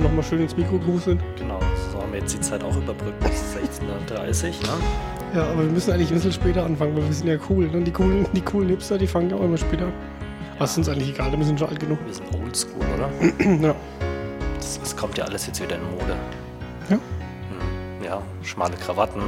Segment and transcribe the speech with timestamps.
[0.00, 1.18] Nochmal schön ins Mikro gehustet.
[1.38, 1.58] Genau,
[1.92, 3.90] so haben wir jetzt die Zeit auch überbrückt bis 16.30 Uhr.
[4.18, 4.52] Ne?
[5.34, 7.66] Ja, aber wir müssen eigentlich ein bisschen später anfangen, weil wir sind ja cool.
[7.68, 7.80] Ne?
[7.82, 9.92] Die, coolen, die coolen Hipster, die fangen ja auch immer später an.
[10.58, 11.98] Was ist uns eigentlich egal, wir sind schon alt genug.
[12.04, 13.10] Wir sind oldschool, oder?
[13.68, 13.74] ja.
[14.56, 16.16] Das, das kommt ja alles jetzt wieder in Mode.
[16.90, 16.96] Ja.
[16.96, 19.20] Hm, Ja, schmale Krawatten,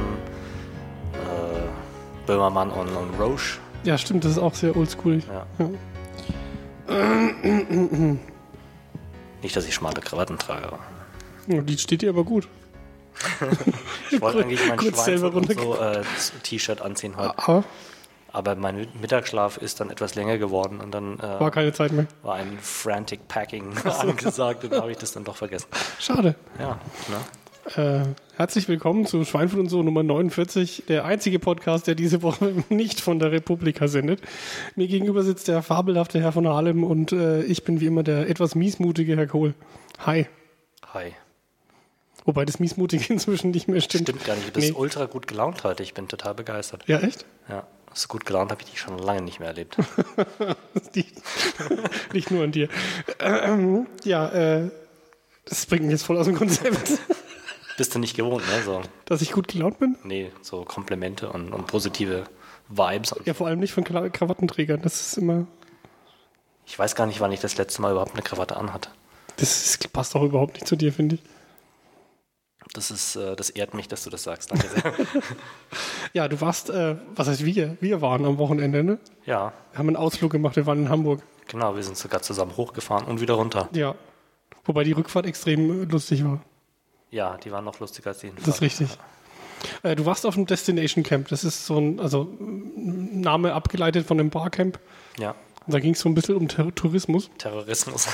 [1.13, 3.59] äh, Böhmermann und, und Roche.
[3.83, 5.21] ja, stimmt, das ist auch sehr oldschool.
[5.27, 5.45] Ja.
[5.59, 5.69] Ja.
[9.45, 10.79] Nicht, dass ich schmale Krawatten trage.
[11.45, 12.47] Ja, Die steht dir aber gut.
[14.09, 16.01] Ich wollte eigentlich mein Schweinfurt so äh,
[16.41, 17.37] T-Shirt anziehen heute.
[17.37, 17.63] Aber
[18.33, 22.07] Aber mein Mittagsschlaf ist dann etwas länger geworden und dann äh, war keine Zeit mehr.
[22.23, 25.67] war ein Frantic Packing angesagt und da habe ich das dann doch vergessen.
[25.99, 26.33] Schade.
[26.59, 27.17] Ja, ne?
[27.73, 28.01] Äh,
[28.37, 33.01] herzlich willkommen zu Schweinfurt und so Nummer 49, der einzige Podcast, der diese Woche nicht
[33.01, 34.21] von der Republika sendet.
[34.75, 38.29] Mir gegenüber sitzt der fabelhafte Herr von Harlem und äh, ich bin wie immer der
[38.29, 39.55] etwas miesmutige Herr Kohl.
[40.05, 40.27] Hi.
[40.93, 41.13] Hi.
[42.23, 44.09] Wobei das miesmutige inzwischen nicht mehr stimmt.
[44.09, 44.49] Stimmt gar nicht.
[44.49, 44.77] Du bist Nee.
[44.77, 45.81] ultra gut gelaunt heute.
[45.81, 46.83] Ich bin total begeistert.
[46.87, 47.25] Ja, echt?
[47.49, 49.77] Ja, so gut gelaunt habe ich dich schon lange nicht mehr erlebt.
[52.13, 52.69] Nicht nur an dir.
[53.19, 54.69] Ähm, ja, äh,
[55.45, 56.91] das bringt mich jetzt voll aus dem Konzept,
[57.77, 58.61] Bist du nicht gewohnt, ne?
[58.63, 59.97] So, dass ich gut gelaunt bin.
[60.03, 62.23] nee, so Komplimente und, und positive
[62.69, 63.11] Vibes.
[63.11, 64.81] Und Ja, vor allem nicht von Krawattenträgern.
[64.81, 65.45] Das ist immer,
[66.65, 68.89] Ich weiß gar nicht, wann ich das letzte Mal überhaupt eine Krawatte anhatte.
[69.37, 71.21] das ist, passt auch überhaupt nicht zu dir, finde ich.
[72.73, 74.51] Das ist, äh, das ehrt mich, dass du das sagst.
[74.51, 74.93] Danke sehr.
[76.13, 77.77] Ja, du warst, äh, was heißt wir?
[77.81, 78.97] Wir waren am Wochenende, ne?
[79.25, 81.21] ja, Wir haben einen Ausflug gemacht, wir waren in Hamburg.
[81.47, 81.75] genau.
[81.75, 83.69] Wir sind sogar zusammen hochgefahren und wieder runter.
[83.73, 83.95] Ja.
[84.63, 86.41] Wobei die Rückfahrt extrem äh, lustig war.
[87.15, 88.89] Ja, die waren noch lustiger als die Das ist richtig.
[89.83, 91.29] Äh, du warst auf dem Destination Camp.
[91.29, 94.79] Das ist so ein, also Name abgeleitet von dem Barcamp.
[95.17, 95.33] Ja,
[95.65, 97.29] Und da ging es so ein bisschen um Ter Tourismus.
[97.37, 98.09] Terrorismus.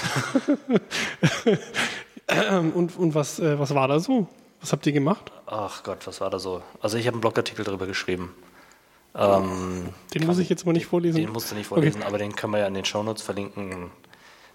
[2.28, 4.28] Ähm, und und was, äh, was war da so?
[4.62, 5.32] Was habt ihr gemacht?
[5.48, 6.62] Ach Gott, was war da so?
[6.80, 8.34] Also ich habe einen Blogartikel darüber geschrieben.
[9.16, 11.18] Ähm, Den muss ich jetzt mal nicht vorlesen.
[11.20, 13.92] Den musst du nicht vorlesen, aber den können wir ja in den Shownotes verlinken.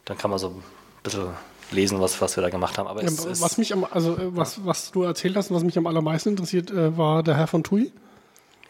[0.06, 0.62] Dann kann man so ein
[1.02, 1.30] bisschen
[1.70, 2.86] lesen, was, was wir da gemacht haben.
[2.88, 5.76] Aber Ja, was mich am, also äh, was, was du erzählt hast und was mich
[5.78, 7.92] am allermeisten interessiert, äh, war der Herr von Tui.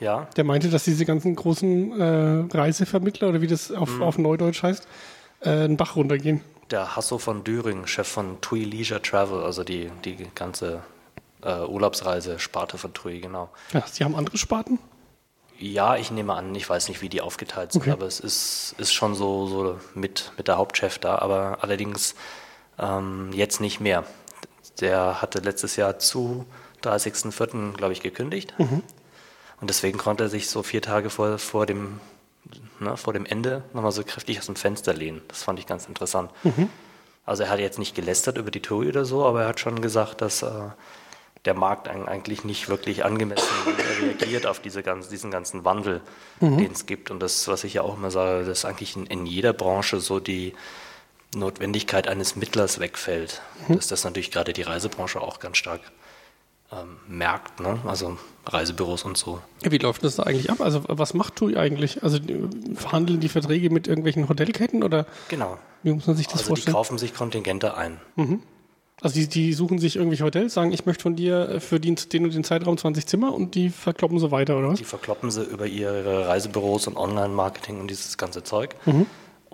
[0.01, 4.03] ja, Der meinte, dass diese ganzen großen äh, Reisevermittler oder wie das auf, Mhm.
[4.03, 4.87] auf Neudeutsch heißt,
[5.41, 6.41] äh, einen Bach runtergehen.
[6.71, 10.81] der Hasso von Düring, Chef von TUI Leisure Travel, also die, die ganze
[11.43, 13.51] äh, Urlaubsreise-Sparte von TUI, genau.
[13.73, 14.79] Ja, die haben andere Sparten.
[15.59, 17.93] Ja, ich nehme an, ich weiß nicht, wie die aufgeteilt sind, Okay.
[17.93, 22.15] aber es ist, ist schon so, so mit, mit der Hauptchef da, aber allerdings
[22.79, 24.05] ähm, jetzt nicht mehr.
[24.81, 26.45] Der hatte letztes Jahr zu
[26.83, 28.55] 30.04., glaube ich, gekündigt.
[29.61, 31.99] Und deswegen konnte er sich so vier Tage vor, vor, dem,
[32.79, 35.23] ne, vor dem Ende nochmal so kräftig aus dem Fenster lehnen.
[35.29, 36.31] Das fand ich ganz interessant.
[37.25, 39.81] Also er hat jetzt nicht gelästert über die TUI oder so, aber er hat schon
[39.81, 40.51] gesagt, dass äh,
[41.47, 43.49] der Markt eig- eigentlich nicht wirklich angemessen
[44.01, 46.03] reagiert auf diese ganz, diesen ganzen Wandel,
[46.41, 47.11] den es gibt.
[47.11, 50.21] Und das, was ich ja auch immer sage, dass eigentlich in, in jeder Branche so
[50.21, 50.55] die
[51.37, 53.41] Notwendigkeit eines Mittlers wegfällt.
[53.69, 55.81] Dass das natürlich gerade die Reisebranche auch ganz stark
[56.73, 57.79] ähm, merkt, ne?
[57.87, 59.41] also Reisebüros und so.
[59.63, 60.61] Wie läuft das da eigentlich ab?
[60.61, 62.03] Also was macht TUI eigentlich?
[62.03, 62.37] Also die,
[62.75, 65.59] verhandeln die Verträge mit irgendwelchen Hotelketten oder Genau.
[65.85, 66.75] wie muss man sich das Also die vorstellen?
[66.75, 68.01] kaufen sich Kontingente ein.
[69.01, 71.95] Also die, die suchen sich irgendwelche Hotels, sagen, ich möchte von dir äh, für den,
[72.13, 74.79] den und den Zeitraum 20 Zimmer und die verkloppen so weiter, oder was?
[74.79, 78.75] Die verkloppen sie über ihre Reisebüros und Online-Marketing und dieses ganze Zeug.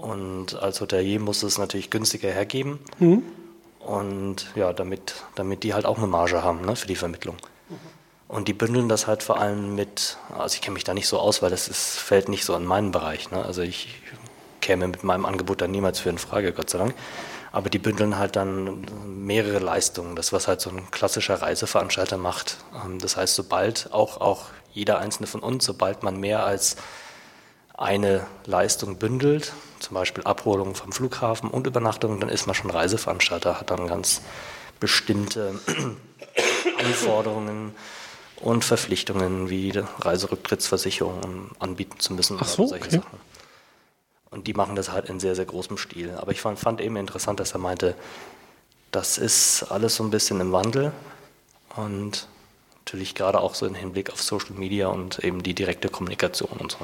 [0.03, 2.81] Und als Hotelier muss es natürlich günstiger hergeben.
[3.79, 7.37] Und ja, damit, damit die halt auch eine Marge haben ne, für die Vermittlung.
[8.29, 11.19] Und die bündeln das halt vor allem mit, also ich kenne mich da nicht so
[11.19, 13.31] aus, weil das ist, fällt nicht so in meinen Bereich.
[13.31, 13.45] Ne?
[13.45, 14.01] Also ich
[14.61, 16.95] käme mit meinem Angebot dann niemals für in Frage, Gott sei Dank.
[17.53, 22.57] Aber die bündeln halt dann mehrere Leistungen, das was halt so ein klassischer Reiseveranstalter macht.
[22.85, 26.76] Ähm, Das heißt, sobald auch, auch jeder einzelne von uns, sobald man mehr als
[27.82, 33.58] eine Leistung bündelt, zum Beispiel Abholung vom Flughafen und Übernachtung, dann ist man schon Reiseveranstalter,
[33.58, 34.23] hat dann ganz
[34.79, 35.58] bestimmte
[36.79, 37.75] Anforderungen
[38.37, 42.38] und Verpflichtungen wie die Reiserücktrittsversicherung anbieten zu müssen.
[42.40, 42.96] Ach so, solche okay.
[42.96, 43.19] Sachen.
[44.31, 46.14] Und die machen das halt in sehr, sehr großem Stil.
[46.17, 47.94] Aber ich fand, fand eben interessant, dass er meinte,
[48.90, 50.93] das ist alles so ein bisschen im Wandel
[51.76, 52.28] und
[52.85, 56.73] natürlich gerade auch so im Hinblick auf Social Media und eben die direkte Kommunikation und
[56.73, 56.78] so.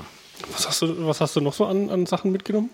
[0.53, 2.71] Was hast du, was hast du noch so an, an Sachen mitgenommen?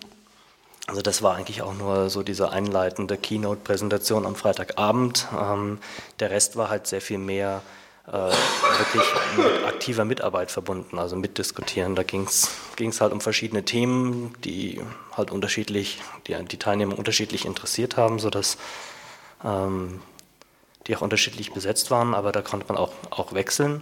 [0.87, 5.27] Also das war eigentlich auch nur so diese einleitende Keynote-Präsentation am Freitagabend.
[5.39, 5.79] Ähm,
[6.19, 7.63] der Rest war halt sehr viel mehr
[8.07, 9.03] äh, wirklich
[9.35, 11.95] mit aktiver Mitarbeit verbunden, also mitdiskutieren.
[11.95, 14.79] Da ging es halt um verschiedene Themen, die
[15.11, 18.57] halt unterschiedlich, die die Teilnehmer unterschiedlich interessiert haben, sodass
[19.43, 20.01] ähm,
[20.85, 23.81] die auch unterschiedlich besetzt waren, aber da konnte man auch, auch wechseln.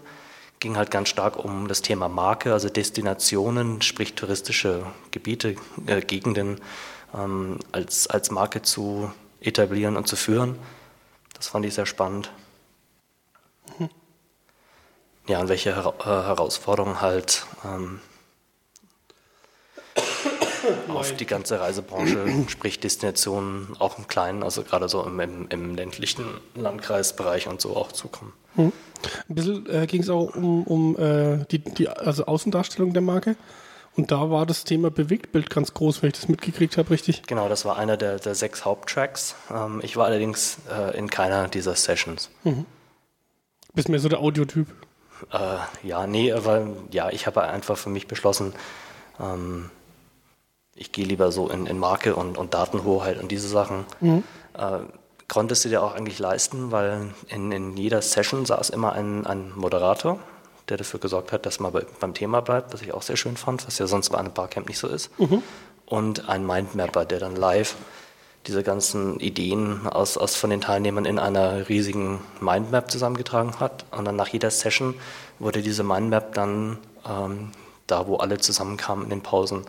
[0.64, 5.58] Ging halt ganz stark um das Thema Marke, also Destinationen, sprich touristische Gebiete,
[5.88, 6.62] äh, Gegenden
[7.14, 9.12] ähm, als, als Marke zu
[9.42, 10.58] etablieren und zu führen.
[11.34, 12.32] Das fand ich sehr spannend.
[13.78, 13.90] Mhm.
[15.28, 18.00] Ja, und welche Her äh, Herausforderungen halt ähm,
[20.88, 25.76] auf die ganze Reisebranche, sprich Destinationen, auch im Kleinen, also gerade so im, im, im
[25.76, 26.26] ländlichen
[26.56, 28.34] Landkreisbereich und so auch zukommen.
[28.56, 28.72] Hm.
[29.30, 33.36] Ein bisschen äh, ging es auch um, um äh, die, die also Außendarstellung der Marke.
[33.96, 37.24] Und da war das Thema Bewegtbild ganz groß, wenn ich das mitgekriegt habe, richtig?
[37.28, 39.36] Genau, das war einer der, der sechs Haupttracks.
[39.52, 42.32] Ähm, ich war allerdings äh, in keiner dieser Sessions.
[42.44, 42.66] Mhm.
[43.74, 44.68] Bist mehr so der Audiotyp?
[45.32, 45.58] Äh,
[45.88, 48.54] ja, nee, aber ja, ich habe einfach für mich beschlossen,
[49.20, 49.70] ähm,
[50.76, 53.86] ich gehe lieber so in, in Marke und, und Datenhoheit und diese Sachen.
[54.00, 54.24] Mhm.
[54.58, 54.80] Äh,
[55.28, 59.52] konntest du dir auch eigentlich leisten, weil in, in jeder Session saß immer ein, ein
[59.56, 60.20] Moderator,
[60.70, 63.38] der dafür gesorgt hat, dass man bei, beim Thema bleibt, was ich auch sehr schön
[63.38, 65.18] fand, was ja sonst bei einem Barcamp nicht so ist.
[65.20, 65.44] Mhm.
[65.86, 67.76] Und ein Mindmapper, der dann live
[68.48, 73.86] diese ganzen Ideen aus, aus von den Teilnehmern in einer riesigen Mindmap zusammengetragen hat.
[73.92, 74.96] Und dann nach jeder Session
[75.40, 76.78] wurde diese Mindmap dann
[77.08, 77.52] ähm,
[77.88, 79.66] da, wo alle zusammenkamen in den Pausen,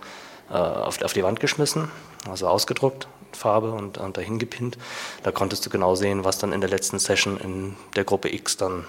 [0.50, 1.90] äh, auf, auf, die Wand geschmissen,
[2.28, 4.78] also ausgedruckt, Farbe und, und dahin gepinnt.
[5.22, 8.56] Da konntest du genau sehen, was dann in der letzten Session in der Gruppe X
[8.56, 8.84] dann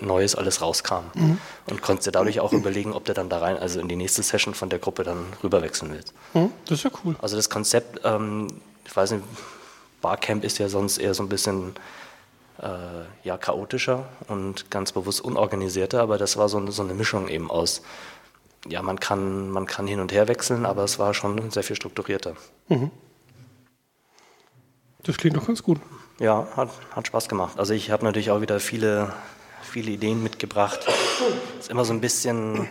[0.00, 1.04] Neues alles rauskam.
[1.14, 1.38] Mhm.
[1.68, 4.22] Und konntest dir dadurch auch überlegen, ob der dann da rein, also in die nächste
[4.22, 6.12] Session von der Gruppe dann rüberwechseln willst.
[6.34, 7.16] Mhm, das ist ja cool.
[7.22, 8.48] Also das Konzept, ähm,
[8.84, 9.24] ich weiß nicht,
[10.02, 11.74] Barcamp ist ja sonst eher so ein bisschen
[12.62, 12.66] äh,
[13.24, 17.82] ja, chaotischer und ganz bewusst unorganisierter, aber das war so so eine Mischung eben aus
[18.68, 21.76] ja, man kann, man kann hin und her wechseln, aber es war schon sehr viel
[21.76, 22.34] strukturierter.
[22.68, 22.90] Mhm.
[25.02, 25.78] Das klingt doch ganz gut.
[26.18, 27.58] Ja, hat, hat Spaß gemacht.
[27.58, 29.12] Also ich habe natürlich auch wieder viele,
[29.62, 30.86] viele Ideen mitgebracht.
[31.58, 32.68] Ist immer so ein bisschen,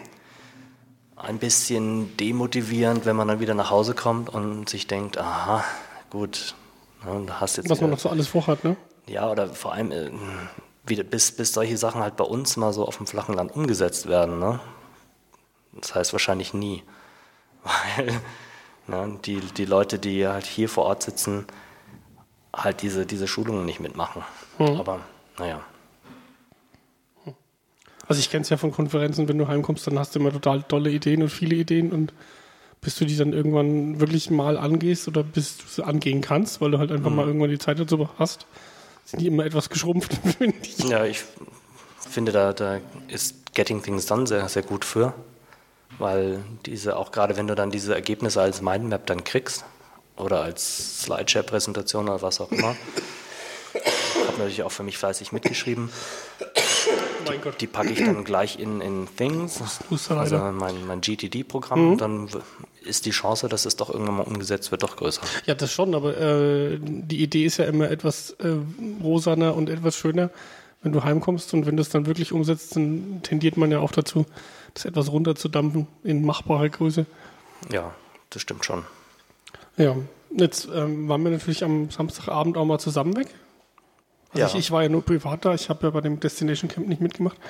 [1.15, 5.63] ein bisschen demotivierend, wenn man dann wieder nach Hause kommt und sich denkt, aha,
[6.11, 6.53] gut,
[7.03, 7.69] ne, du hast jetzt.
[7.69, 8.77] Was man noch so alles vorhat, ne?
[9.07, 10.11] Ja, oder vor allem, äh,
[10.85, 14.07] wieder, bis, bis solche Sachen halt bei uns mal so auf dem flachen Land umgesetzt
[14.07, 14.59] werden, ne?
[15.73, 16.83] Das heißt wahrscheinlich nie.
[17.63, 18.21] Weil
[18.87, 21.45] ne, die, die Leute, die halt hier vor Ort sitzen,
[22.55, 24.23] halt diese, diese Schulungen nicht mitmachen.
[24.57, 24.79] Mhm.
[24.79, 25.01] Aber
[25.37, 25.61] naja.
[28.07, 30.63] Also ich kenne es ja von Konferenzen, wenn du heimkommst, dann hast du immer total
[30.63, 32.11] tolle Ideen und viele Ideen und
[32.81, 36.71] bis du die dann irgendwann wirklich mal angehst oder bis du sie angehen kannst, weil
[36.71, 37.15] du halt einfach mhm.
[37.15, 38.47] mal irgendwann die Zeit dazu hast,
[39.05, 40.79] sind die immer etwas geschrumpft, finde ich.
[40.79, 41.23] Ja, ich
[42.09, 42.79] finde, da, da
[43.09, 45.13] ist Getting Things Done sehr, sehr gut für
[45.99, 49.65] weil diese, auch gerade wenn du dann diese Ergebnisse als Mindmap dann kriegst
[50.17, 52.75] oder als Slideshare-Präsentation oder was auch immer,
[54.27, 55.89] habe natürlich auch für mich fleißig mitgeschrieben.
[57.29, 59.61] Die, die packe ich dann gleich in, in Things,
[60.09, 61.97] also mein, mein GTD-Programm, mhm.
[61.97, 62.29] dann
[62.83, 65.21] ist die Chance, dass es doch irgendwann mal umgesetzt wird, doch größer.
[65.45, 68.55] Ja, das schon, aber äh, die Idee ist ja immer etwas äh,
[69.03, 70.31] rosaner und etwas schöner,
[70.81, 73.91] wenn du heimkommst und wenn du es dann wirklich umsetzt, dann tendiert man ja auch
[73.91, 74.25] dazu,
[74.73, 77.05] das etwas runterzudampfen in machbarer Größe.
[77.71, 77.93] Ja,
[78.29, 78.85] das stimmt schon.
[79.77, 79.95] Ja,
[80.31, 83.27] jetzt ähm, waren wir natürlich am Samstagabend auch mal zusammen weg.
[84.31, 84.47] Also ja.
[84.47, 87.01] ich, ich war ja nur privat da, ich habe ja bei dem Destination Camp nicht
[87.01, 87.37] mitgemacht.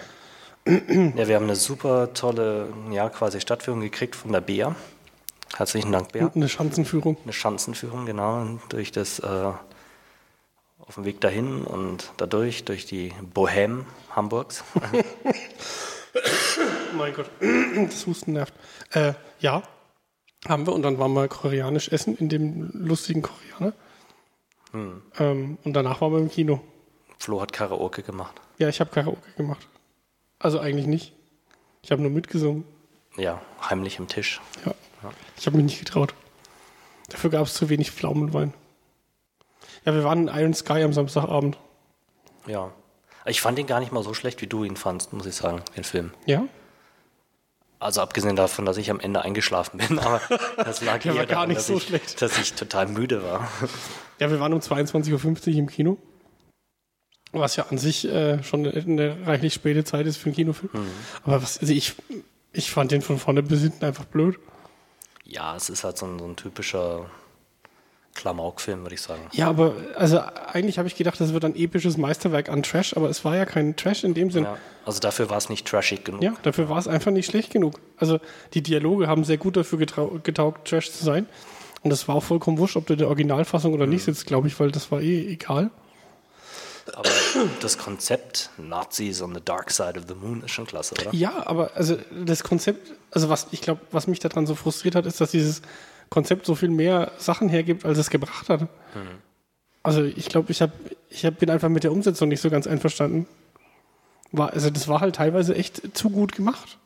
[0.65, 4.75] Ja, wir haben eine super tolle, ja, quasi Stadtführung gekriegt von der Bea.
[5.55, 6.29] Herzlichen Dank, Bea.
[6.35, 7.17] Eine Schanzenführung.
[7.23, 9.25] Eine Schanzenführung, genau, durch das, äh,
[10.79, 13.85] auf dem Weg dahin und dadurch, durch die Bohème
[14.15, 14.63] Hamburgs.
[16.97, 17.29] mein Gott,
[17.89, 18.53] das Husten nervt.
[18.91, 19.63] Äh, ja,
[20.47, 20.73] haben wir.
[20.73, 23.73] Und dann waren wir koreanisch essen in dem lustigen Koreaner.
[24.71, 25.01] Hm.
[25.19, 26.61] Ähm, und danach waren wir im Kino.
[27.17, 28.39] Flo hat Karaoke gemacht.
[28.57, 29.67] Ja, ich habe Karaoke gemacht.
[30.39, 31.13] Also eigentlich nicht.
[31.81, 32.63] Ich habe nur mitgesungen.
[33.17, 34.41] Ja, heimlich im Tisch.
[34.65, 34.73] Ja.
[35.03, 35.11] ja.
[35.37, 36.13] Ich habe mich nicht getraut.
[37.09, 38.53] Dafür gab es zu wenig Pflaumenwein.
[39.85, 41.57] Ja, wir waren in Iron Sky am Samstagabend.
[42.47, 42.71] Ja.
[43.25, 45.61] Ich fand ihn gar nicht mal so schlecht, wie du ihn fandst, muss ich sagen,
[45.75, 46.11] den Film.
[46.25, 46.45] Ja?
[47.79, 50.21] Also abgesehen davon, dass ich am Ende eingeschlafen bin, aber
[50.57, 52.21] das lag ja, gar daran, nicht dass, so ich, schlecht.
[52.21, 53.49] dass ich total müde war.
[54.19, 55.97] Ja, wir waren um 22.50 Uhr im Kino.
[57.31, 60.71] Was ja an sich äh, schon eine reichlich späte Zeit ist für einen Kinofilm.
[60.73, 60.91] Mhm.
[61.23, 61.95] Aber was, also ich,
[62.51, 64.39] ich fand den von vorne bis hinten einfach blöd.
[65.23, 67.09] Ja, es ist halt so ein, so ein typischer
[68.15, 69.21] Klamauk-Film, würde ich sagen.
[69.31, 73.09] Ja, aber also eigentlich habe ich gedacht, das wird ein episches Meisterwerk an Trash, aber
[73.09, 74.43] es war ja kein Trash in dem Sinn.
[74.43, 76.21] Ja, also dafür war es nicht trashig genug.
[76.21, 77.79] Ja, dafür war es einfach nicht schlecht genug.
[77.97, 78.19] Also
[78.53, 81.27] die Dialoge haben sehr gut dafür getaugt, Trash zu sein.
[81.81, 83.93] Und das war auch vollkommen wurscht, ob du in der Originalfassung oder mhm.
[83.93, 85.71] nicht sitzt, glaube ich, weil das war eh egal.
[86.95, 87.09] Aber
[87.59, 91.13] das Konzept Nazis on the dark side of the moon ist schon klasse, oder?
[91.13, 95.05] Ja, aber also das Konzept, also was ich glaube, was mich daran so frustriert hat,
[95.05, 95.61] ist, dass dieses
[96.09, 98.67] Konzept so viel mehr Sachen hergibt, als es gebracht hat.
[99.83, 100.73] Also ich glaube, ich habe,
[101.09, 103.27] ich hab, bin einfach mit der Umsetzung nicht so ganz einverstanden.
[104.31, 106.77] War, also das war halt teilweise echt zu gut gemacht.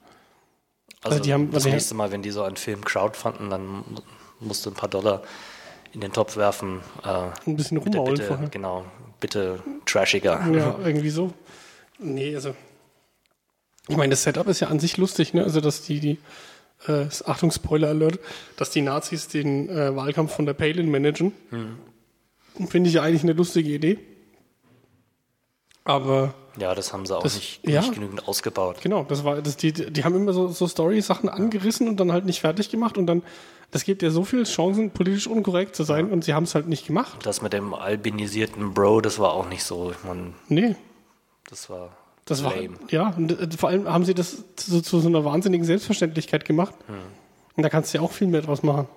[1.02, 3.84] Also, die haben- das nächste Mal, wenn die so einen Film crowdfunden, dann
[4.40, 5.22] musst du ein paar Dollar
[5.92, 6.80] in den Topf werfen.
[7.04, 7.08] Äh,
[7.46, 8.48] Ein bisschen bitte, rummaulen bitte, vorher.
[8.50, 8.86] genau,
[9.20, 10.46] bitte trashiger.
[10.54, 11.34] Ja, irgendwie so.
[12.00, 12.56] Nee, also.
[13.90, 15.44] Ich meine, das Setup ist ja an sich lustig, ne?
[15.44, 16.18] Also, dass die, die
[16.88, 18.20] äh, Achtung, Spoiler Alert,
[18.58, 21.32] dass die Nazis den äh, Wahlkampf von der Palin managen.
[22.70, 24.00] Finde ich ja eigentlich eine lustige Idee.
[25.86, 27.82] Aber Ja, das haben sie auch Das- nicht, ja.
[27.82, 28.78] nicht genügend ausgebaut.
[28.82, 32.26] genau, das war, das, die, die haben immer so, so Story-Sachen angerissen und dann halt
[32.26, 33.24] nicht fertig gemacht und dann,
[33.72, 36.68] das gibt ja so viele Chancen, politisch unkorrekt zu sein und sie haben es halt
[36.68, 37.18] nicht gemacht.
[37.26, 39.92] Das mit dem albinisierten Bro, das war auch nicht so.
[39.92, 40.76] Ich meine, Nee,
[41.50, 41.90] das war
[42.26, 42.76] Das war, lame.
[42.90, 46.74] ja, und äh, vor allem haben sie das zu, zu so einer wahnsinnigen Selbstverständlichkeit gemacht.
[46.88, 46.96] Hm.
[47.56, 48.88] Und da kannst du ja auch viel mehr draus machen.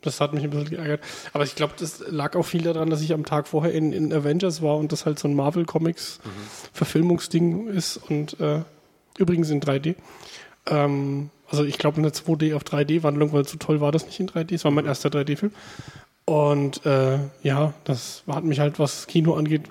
[0.00, 1.00] Das hat mich ein bisschen geärgert.
[1.32, 4.12] Aber ich glaube, das lag auch viel daran, dass ich am Tag vorher in, in
[4.12, 6.30] Avengers war und das halt so ein Marvel Comics Mhm.
[6.74, 8.60] Verfilmungsding ist und äh,
[9.18, 9.94] übrigens in 3D.
[10.66, 14.20] Ähm, also ich glaube eine 2D auf 3D Wandlung, weil so toll war das nicht
[14.20, 14.54] in 3D.
[14.54, 14.76] Es war Mhm.
[14.76, 15.52] mein erster 3D-Film.
[16.26, 19.62] Und äh, ja, das hat mich halt, was Kino angeht,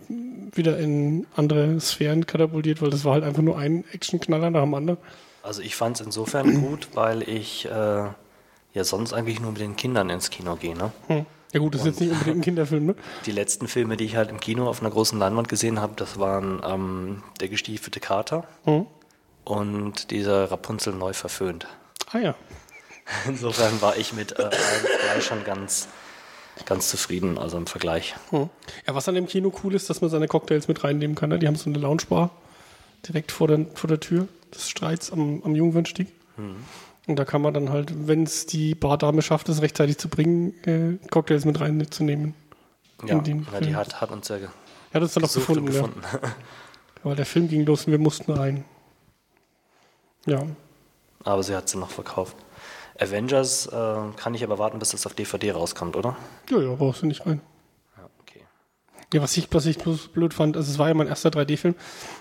[0.55, 4.73] wieder in andere Sphären katapultiert, weil das war halt einfach nur ein Actionknaller nach dem
[4.75, 4.99] anderen.
[5.41, 9.75] Also ich fand es insofern gut, weil ich äh, ja sonst eigentlich nur mit den
[9.75, 10.75] Kindern ins Kino gehe.
[10.77, 10.91] Ne?
[11.07, 11.25] Hm.
[11.53, 12.95] Ja gut, das ist jetzt nicht unbedingt ein Kinderfilm, ne?
[13.27, 16.17] Die letzten Filme, die ich halt im Kino auf einer großen Leinwand gesehen habe, das
[16.19, 18.85] waren ähm, Der gestiefelte Kater Hm.
[19.43, 21.67] und dieser Rapunzel neu verföhnt.
[22.11, 22.35] Ah ja.
[23.27, 24.49] Insofern war ich mit äh,
[25.21, 25.87] schon ganz,
[26.65, 28.15] ganz zufrieden, also im Vergleich.
[28.29, 28.49] Hm.
[28.87, 31.29] Ja, was an dem Kino cool ist, dass man seine Cocktails mit reinnehmen kann.
[31.29, 31.39] Ne?
[31.39, 32.31] Die haben so eine Loungebar
[33.07, 36.07] direkt vor der, vor der Tür des Streits am, am Jungwirnstieg.
[37.07, 40.53] Und da kann man dann halt, wenn es die Bardame schafft, es rechtzeitig zu bringen,
[40.65, 42.33] äh, Cocktails mit reinzunehmen.
[43.05, 44.49] Ja, den na, die hat, hat uns ja Er
[44.93, 45.81] hat uns dann auch gefunden, und ja.
[45.81, 46.01] gefunden.
[47.03, 48.63] Weil der Film ging los und wir mussten rein.
[50.25, 50.43] Ja.
[51.25, 52.37] Aber sie hat sie noch verkauft.
[52.99, 56.15] Avengers äh, kann ich aber warten, bis das auf DVD rauskommt, oder?
[56.49, 57.41] Ja, ja, brauchst du nicht rein.
[57.97, 58.41] Ja, okay.
[59.13, 61.75] Ja, was ich, was ich bloß blöd fand, also es war ja mein erster 3D-Film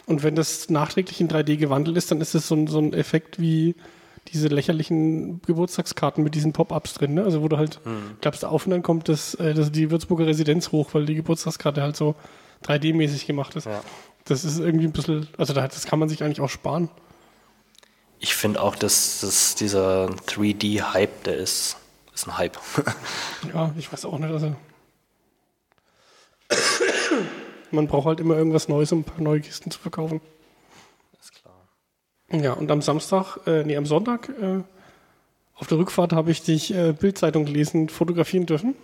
[0.06, 2.92] und wenn das nachträglich in 3D gewandelt ist, dann ist es so ein, so ein
[2.94, 3.74] Effekt wie
[4.28, 7.24] diese lächerlichen Geburtstagskarten mit diesen Pop-Ups drin, ne?
[7.24, 7.80] Also wo du halt,
[8.20, 11.16] glaubst du auf und dann kommt das, äh, das, die Würzburger Residenz hoch, weil die
[11.16, 12.14] Geburtstagskarte halt so
[12.64, 13.64] 3D-mäßig gemacht ist.
[13.66, 13.80] Ja.
[14.24, 16.88] Das ist irgendwie ein bisschen, also da- das kann man sich eigentlich auch sparen.
[18.22, 21.76] Ich finde auch, dass, dass dieser 3D-Hype, der ist,
[22.14, 22.56] ist ein Hype.
[23.52, 24.54] Ja, ich weiß auch nicht, also
[27.72, 30.20] man braucht halt immer irgendwas Neues, um ein paar neue Kisten zu verkaufen.
[31.20, 31.54] ist klar.
[32.30, 34.62] Ja, und am Samstag, äh, nee, am Sonntag, äh,
[35.56, 38.76] auf der Rückfahrt habe ich dich äh, Bildzeitung gelesen, fotografieren dürfen.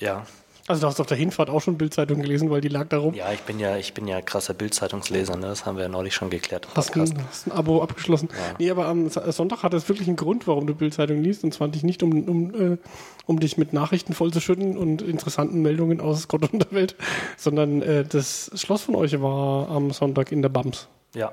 [0.00, 0.26] Ja.
[0.68, 3.14] Also du hast auf der Hinfahrt auch schon Bildzeitung gelesen, weil die lag da rum.
[3.14, 5.46] Ja, ich bin ja, ich bin ja krasser Bildzeitungsleser, ne?
[5.48, 6.68] das haben wir ja neulich schon geklärt.
[6.76, 8.28] Hast ein, hast ein Abo abgeschlossen.
[8.60, 11.42] Nee, aber am Sonntag hat es wirklich einen Grund, warum du Bildzeitung liest.
[11.42, 12.78] Und zwar nicht, um, um, äh,
[13.26, 16.94] um dich mit Nachrichten vollzuschütten und interessanten Meldungen aus Gott und der Welt,
[17.36, 20.86] sondern äh, das Schloss von euch war am Sonntag in der Bams.
[21.14, 21.32] Ja,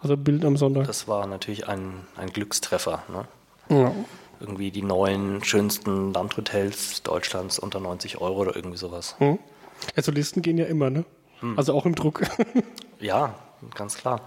[0.00, 0.86] Also Bild am Sonntag.
[0.86, 3.04] das war natürlich ein, ein Glückstreffer.
[3.08, 3.78] Ne?
[3.78, 3.92] Ja.
[4.40, 9.14] Irgendwie die neuen, schönsten Landhotels Deutschlands unter 90 Euro oder irgendwie sowas.
[9.18, 9.38] Hm?
[9.94, 11.04] Also Listen gehen ja immer, ne?
[11.56, 12.22] Also auch im Druck.
[13.02, 13.34] Ja,
[13.74, 14.20] ganz klar.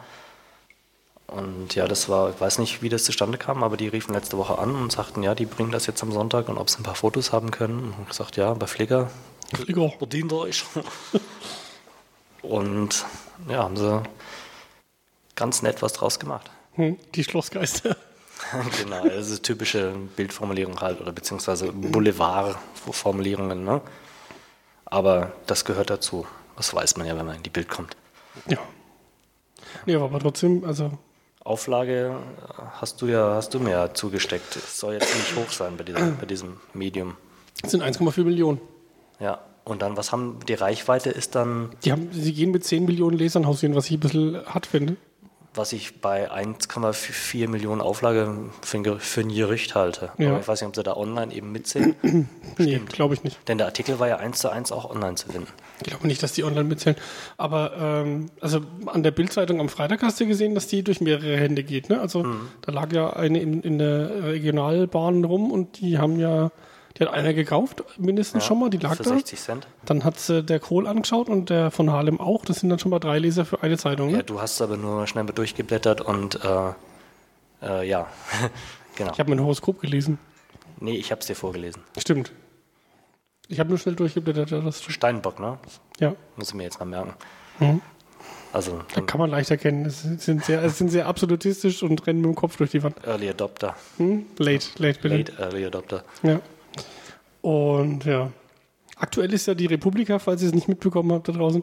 [1.28, 4.38] Und ja, das war, ich weiß nicht, wie das zustande kam, aber die riefen letzte
[4.40, 6.84] Woche an und sagten, ja, die bringen das jetzt am Sonntag und ob sie ein
[6.84, 7.80] paar Fotos haben können.
[7.80, 9.12] Und ich gesagt, ja, bei Flickr
[9.68, 9.94] Egal.
[10.00, 10.64] bedient euch.
[12.42, 13.06] Und
[13.48, 14.04] ja, haben sie
[15.36, 16.52] ganz nett was draus gemacht.
[16.74, 16.98] Hm?
[17.16, 17.96] Die Schlossgeister.
[18.82, 23.64] genau, das ist typische Bildformulierung halt oder beziehungsweise Boulevard-Formulierungen.
[23.64, 23.82] Ne?
[24.86, 26.26] Aber das gehört dazu.
[26.56, 27.96] Das weiß man ja, wenn man in die Bild kommt.
[28.48, 28.60] Ja.
[29.86, 30.92] Nee, aber trotzdem, also
[31.44, 32.16] Auflage
[32.58, 34.56] äh, hast du ja, hast du mir ja zugesteckt.
[34.56, 37.18] Es soll jetzt nicht hoch sein bei diesem, bei diesem Medium.
[37.62, 38.62] es sind 1,4 Millionen.
[39.20, 39.40] Ja.
[39.66, 43.18] Und dann, was haben die Reichweite ist dann, Die haben, sie gehen mit 10 Millionen
[43.18, 44.98] Lesern hausieren, was ich ein bisschen hart finde.
[45.56, 50.12] Was ich bei 1,4 Millionen Auflage für ein, für ein Gerücht halte.
[50.18, 50.32] Ja.
[50.32, 51.96] Aber ich weiß nicht, ob sie da online eben mitzählen.
[52.60, 53.40] Nee, glaube ich nicht.
[53.48, 55.48] Denn der Artikel war ja eins zu eins auch online zu finden.
[55.82, 56.96] Ich glaube nicht, dass die online mitzählen.
[57.38, 61.36] Aber ähm, also an der Bildzeitung am Freitag hast du gesehen, dass die durch mehrere
[61.36, 61.90] Hände geht.
[61.90, 62.00] Ne?
[62.00, 62.24] Also
[62.62, 66.52] da lag ja eine in, in der Regionalbahn rum und die haben ja
[66.98, 69.10] Die hat einer gekauft, mindestens Ja, schon mal, die lag für da.
[69.10, 69.68] 60 Cent.
[69.86, 72.46] Dann hat äh, der Kohl angeschaut und der von Harlem auch.
[72.46, 74.12] Das sind dann schon mal drei Leser für eine Zeitung.
[74.12, 74.18] Ne?
[74.18, 76.74] Ja, du hast aber nur schnell mal durchgeblättert und äh,
[77.64, 78.08] äh, ja,
[78.96, 79.12] genau.
[79.12, 80.20] Ich habe mein Horoskop gelesen.
[80.80, 81.82] Nee, ich habe es dir vorgelesen.
[81.98, 82.32] Stimmt.
[83.48, 84.52] Ich habe nur schnell durchgeblättert.
[84.52, 85.58] Das, Steinbock, ne?
[86.00, 87.14] ja, Muss ich mir jetzt mal merken.
[87.60, 87.82] Mhm.
[88.52, 89.86] Also da kann man leicht erkennen.
[89.88, 92.96] Es sind sehr, es sind sehr absolutistisch und rennen mit dem Kopf durch die Wand.
[93.04, 93.76] Early Adopter.
[93.98, 94.28] Hm?
[94.38, 95.18] Late, late, bitte.
[95.18, 96.04] Late Early Adopter.
[96.22, 96.40] Ja.
[97.44, 98.32] Und ja.
[98.96, 101.62] Aktuell ist ja die Republika, falls ihr es nicht mitbekommen habt da draußen.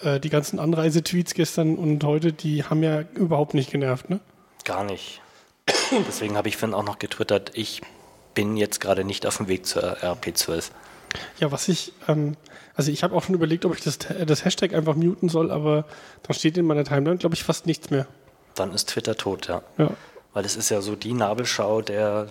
[0.00, 4.18] Äh, die ganzen Anreisetweets gestern und heute, die haben ja überhaupt nicht genervt, ne?
[4.64, 5.20] Gar nicht.
[6.08, 7.80] Deswegen habe ich vorhin auch noch getwittert, ich
[8.34, 10.70] bin jetzt gerade nicht auf dem Weg zur RP12.
[11.38, 12.36] Ja, was ich, ähm,
[12.74, 15.84] also ich habe auch schon überlegt, ob ich das, das Hashtag einfach muten soll, aber
[16.24, 18.08] da steht in meiner Timeline, glaube ich, fast nichts mehr.
[18.56, 19.62] Dann ist Twitter tot, ja.
[19.78, 19.90] Ja.
[20.32, 22.28] Weil es ist ja so die Nabelschau der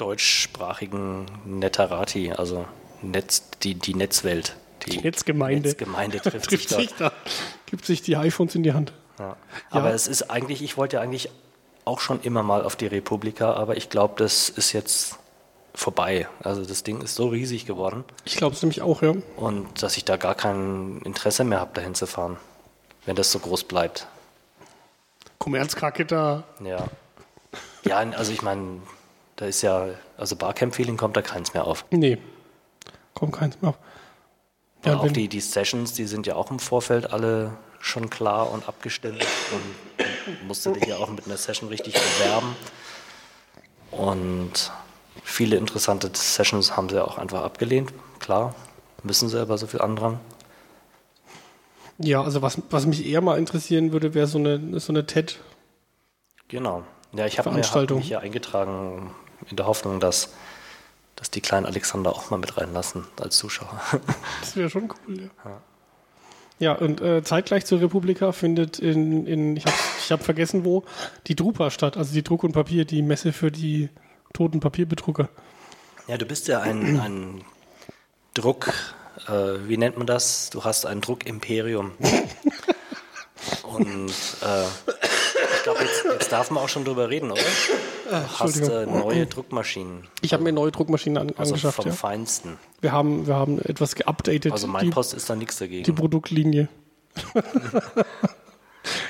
[0.00, 2.64] deutschsprachigen Netterati, also
[3.02, 4.56] Netz, die, die Netzwelt.
[4.86, 5.68] Die Netzgemeinde.
[5.68, 7.12] Netzgemeinde trifft, Trifft sich sich da,
[7.66, 8.92] gibt sich die iPhones in die Hand.
[9.18, 9.36] Ja.
[9.70, 11.28] Aber es ist eigentlich, ich wollte ja eigentlich
[11.84, 15.18] auch schon immer mal auf die Republika, aber ich glaube, das ist jetzt
[15.74, 16.28] vorbei.
[16.42, 19.14] Also das Ding ist so riesig geworden Ich glaube es nämlich auch, ja.
[19.36, 22.38] und dass ich da gar kein Interesse mehr habe, dahin zu fahren,
[23.04, 24.06] wenn das so groß bleibt.
[25.38, 26.44] Kommerzkacke da.
[26.62, 26.86] Ja.
[27.84, 28.80] Ja, also ich meine,
[29.40, 31.86] da ist ja, also Barcamp-Feeling kommt da keins mehr auf.
[31.90, 32.18] Nee.
[33.14, 33.78] Kommt keins mehr auf.
[34.84, 38.50] Ja, Ja, auch die, die Sessions, die sind ja auch im Vorfeld alle schon klar
[38.50, 42.54] und abgestimmt und musste dich ja auch mit einer Session richtig bewerben.
[43.90, 44.70] Und
[45.22, 47.94] viele interessante Sessions haben sie auch einfach abgelehnt.
[48.18, 48.54] Klar,
[49.02, 50.20] müssen sie aber so viel Andrang.
[51.96, 55.38] Ja, also was, was mich eher mal interessieren würde, wäre so eine, so eine TED.
[56.48, 56.82] Genau.
[57.14, 59.14] Ja, ich habe hab mich hier eingetragen
[59.48, 60.32] in der Hoffnung, dass,
[61.16, 63.80] dass die kleinen Alexander auch mal mit reinlassen als Zuschauer.
[64.40, 65.60] Das wäre schon cool, ja.
[66.58, 70.84] Ja, und äh, zeitgleich zur Republika findet in, in ich habe ich hab vergessen wo,
[71.26, 73.88] die Drupa statt, also die Druck und Papier, die Messe für die
[74.34, 75.30] toten Papierbedrucker.
[76.06, 77.44] Ja, du bist ja ein, ein
[78.34, 78.74] Druck,
[79.26, 80.50] äh, wie nennt man das?
[80.50, 81.92] Du hast ein Druckimperium.
[83.62, 84.10] Und
[84.42, 84.64] äh,
[85.60, 87.42] ich glaube, jetzt, jetzt darf man auch schon drüber reden, oder?
[88.10, 91.92] Du hast äh, neue Druckmaschinen, Ich habe mir neue Druckmaschinen an, also angeschafft, vom ja.
[91.92, 92.56] Feinsten.
[92.80, 95.94] Wir haben, wir haben etwas geupdatet, Also die, Mainpost ist da nichts die dagegen.
[95.94, 96.68] Produktlinie.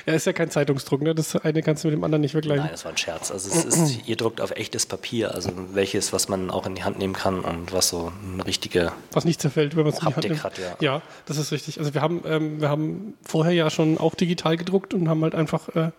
[0.05, 1.15] ja, ist ja kein Zeitungsdruck, ne?
[1.15, 2.63] Das eine kannst du mit dem anderen nicht vergleichen.
[2.63, 3.31] Nein, das war ein Scherz.
[3.31, 6.83] Also es ist, ihr druckt auf echtes Papier, also welches, was man auch in die
[6.83, 10.01] Hand nehmen kann und was so eine richtige Was nicht zerfällt, wenn man es in
[10.01, 10.43] die Hand Haptik nimmt.
[10.43, 10.75] hat, ja.
[10.79, 11.79] Ja, das ist richtig.
[11.79, 15.33] Also wir haben, ähm, wir haben vorher ja schon auch digital gedruckt und haben halt
[15.33, 15.91] einfach äh,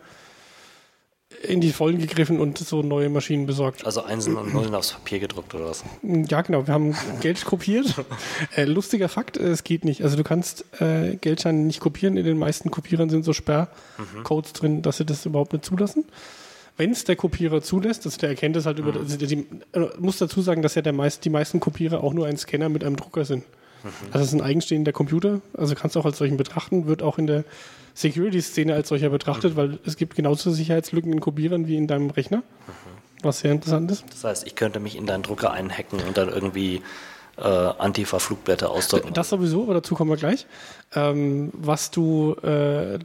[1.43, 3.85] in die Vollen gegriffen und so neue Maschinen besorgt.
[3.85, 5.85] Also Einsen und Nullen aufs Papier gedruckt oder was?
[6.03, 6.67] Ja, genau.
[6.67, 7.95] Wir haben Geld kopiert.
[8.57, 10.03] äh, lustiger Fakt, äh, es geht nicht.
[10.03, 12.17] Also du kannst äh, Geldscheine nicht kopieren.
[12.17, 16.05] In den meisten Kopierern sind so Sperrcodes drin, dass sie das überhaupt nicht zulassen.
[16.77, 19.89] Wenn es der Kopierer zulässt, also der erkennt es halt über, also die, die, äh,
[19.99, 22.85] muss dazu sagen, dass ja der meist, die meisten Kopierer auch nur ein Scanner mit
[22.85, 23.45] einem Drucker sind.
[24.13, 27.19] Also es ist ein eigenstehender Computer, also kannst du auch als solchen betrachten, wird auch
[27.19, 27.45] in der
[27.95, 32.43] Security-Szene als solcher betrachtet, weil es gibt genauso Sicherheitslücken in Kopierern wie in deinem Rechner,
[33.23, 34.05] was sehr interessant ist.
[34.11, 36.83] Das heißt, ich könnte mich in deinen Drucker einhacken und dann irgendwie
[37.37, 39.13] äh, Antifa-Flugblätter ausdrucken.
[39.13, 40.47] Das sowieso, aber dazu kommen wir gleich.
[40.95, 42.99] Ähm, was du, äh,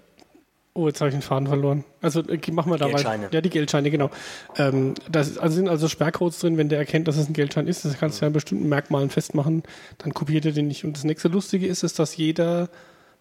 [0.78, 1.84] oh, jetzt habe ich den Faden verloren.
[2.02, 3.24] Also äh, machen wir da Geldscheine.
[3.24, 3.34] weiter.
[3.34, 4.12] Ja, die Geldscheine, genau.
[4.58, 7.84] Ähm, da also sind also Sperrcodes drin, wenn der erkennt, dass es ein Geldschein ist.
[7.84, 9.64] Das kannst du ja an bestimmten Merkmalen festmachen,
[9.98, 10.86] dann kopiert er den nicht.
[10.86, 12.70] Und das nächste Lustige ist, ist dass jeder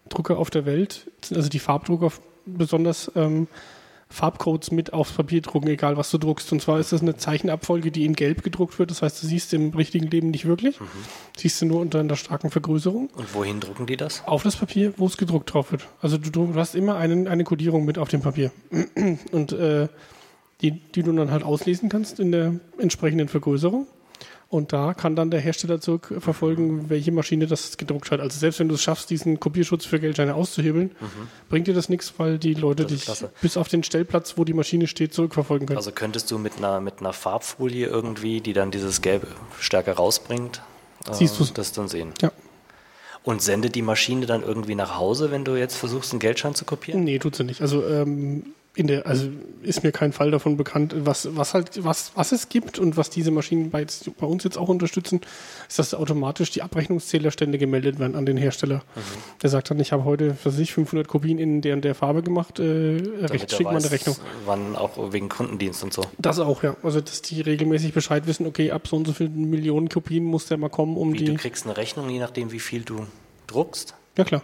[0.09, 2.11] Drucker auf der Welt, also die Farbdrucker
[2.45, 3.47] besonders ähm,
[4.09, 6.51] Farbcodes mit aufs Papier drucken, egal was du druckst.
[6.53, 8.89] Und zwar ist das eine Zeichenabfolge, die in Gelb gedruckt wird.
[8.89, 10.79] Das heißt, du siehst im richtigen Leben nicht wirklich.
[11.35, 14.23] Siehst du nur unter einer starken Vergrößerung Und wohin drucken die das?
[14.25, 15.87] auf das Papier, wo es gedruckt drauf wird.
[16.01, 18.51] Also du, du hast immer einen, eine Kodierung mit auf dem Papier.
[19.31, 19.87] Und äh,
[20.61, 23.87] die, die du dann halt auslesen kannst in der entsprechenden Vergrößerung.
[24.49, 28.21] Und da kann dann der Hersteller zurückverfolgen, welche Maschine das gedruckt hat.
[28.21, 30.91] Also selbst wenn du es schaffst, diesen Kopierschutz für Geldscheine auszuhebeln,
[31.49, 32.87] bringt dir das nichts, weil die Leute Mhm.
[32.87, 33.29] Dich klasse.
[33.41, 35.77] bis auf den Stellplatz, wo die Maschine steht, zurückverfolgen können.
[35.77, 39.27] Also könntest du mit einer, mit einer Farbfolie irgendwie, die dann dieses Gelb
[39.59, 40.61] stärker rausbringt,
[41.09, 41.51] äh, Siehst du's.
[41.53, 42.13] das dann sehen?
[42.21, 42.31] ja.
[43.23, 46.63] Und sendet die Maschine dann irgendwie nach Hause, wenn du jetzt versuchst, einen Geldschein zu
[46.63, 47.03] kopieren?
[47.03, 47.59] Nee, tut sie nicht.
[47.61, 49.27] Also ähm, in der, also
[49.63, 53.09] ist mir kein Fall davon bekannt, was, was halt, was, was es gibt und was
[53.09, 53.87] diese Maschinen bei,
[54.19, 55.21] bei uns jetzt auch unterstützen,
[55.67, 58.83] ist, dass automatisch die Abrechnungszählerstände gemeldet werden an den Hersteller.
[58.95, 59.01] Mhm.
[59.41, 62.21] Der sagt dann, ich habe heute für sich 500 Kopien in der und der Farbe
[62.21, 64.15] gemacht, äh, recht schick mal eine Rechnung.
[64.45, 66.03] Wann auch wegen Kundendienst und so.
[66.19, 66.75] Das auch, ja.
[66.83, 70.45] Also, dass die regelmäßig Bescheid wissen, okay, ab so und so vielen Millionen Kopien muss
[70.45, 71.25] der mal kommen, um wie, die.
[71.25, 73.07] Du kriegst eine Rechnung, je nachdem, wie viel du
[73.47, 73.95] druckst?
[74.17, 74.43] Ja, klar.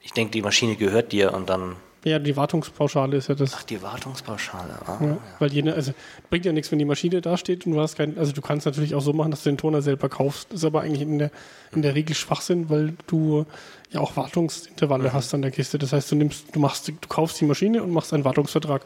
[0.00, 3.54] Ich denke, die Maschine gehört dir und dann ja, die Wartungspauschale ist ja das.
[3.54, 4.78] Ach, die Wartungspauschale.
[4.86, 5.18] Ah, ja, ja.
[5.38, 5.92] Weil jene, also
[6.30, 8.64] bringt ja nichts, wenn die Maschine da steht und du hast keinen, also du kannst
[8.64, 10.50] natürlich auch so machen, dass du den Toner selber kaufst.
[10.50, 11.30] Das ist aber eigentlich in der,
[11.72, 13.44] in der Regel Schwachsinn, weil du
[13.90, 15.12] ja auch Wartungsintervalle mhm.
[15.12, 15.78] hast an der Kiste.
[15.78, 18.82] Das heißt, du nimmst, du machst, du kaufst die Maschine und machst einen Wartungsvertrag.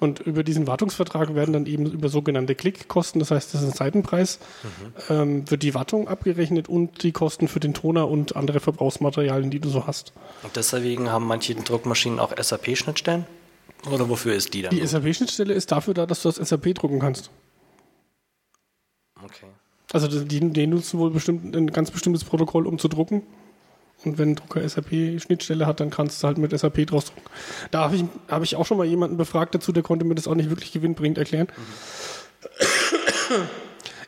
[0.00, 3.74] Und über diesen Wartungsvertrag werden dann eben über sogenannte Klickkosten, das heißt, das ist ein
[3.74, 5.14] Seitenpreis, mhm.
[5.14, 9.60] ähm, wird die Wartung abgerechnet und die Kosten für den Toner und andere Verbrauchsmaterialien, die
[9.60, 10.12] du so hast.
[10.42, 13.26] Und deswegen haben manche Druckmaschinen auch SAP-Schnittstellen?
[13.90, 14.70] Oder wofür ist die dann?
[14.74, 17.30] Die SAP-Schnittstelle ist dafür da, dass du das SAP drucken kannst.
[19.22, 19.46] Okay.
[19.92, 23.22] Also die, die nutzen wohl bestimmt ein ganz bestimmtes Protokoll, um zu drucken.
[24.04, 27.22] Und wenn ein Drucker SAP-Schnittstelle hat, dann kannst du halt mit SAP draus drucken.
[27.70, 30.28] Da habe ich, hab ich auch schon mal jemanden befragt dazu, der konnte mir das
[30.28, 31.48] auch nicht wirklich gewinnbringend erklären.
[31.56, 33.34] Mhm.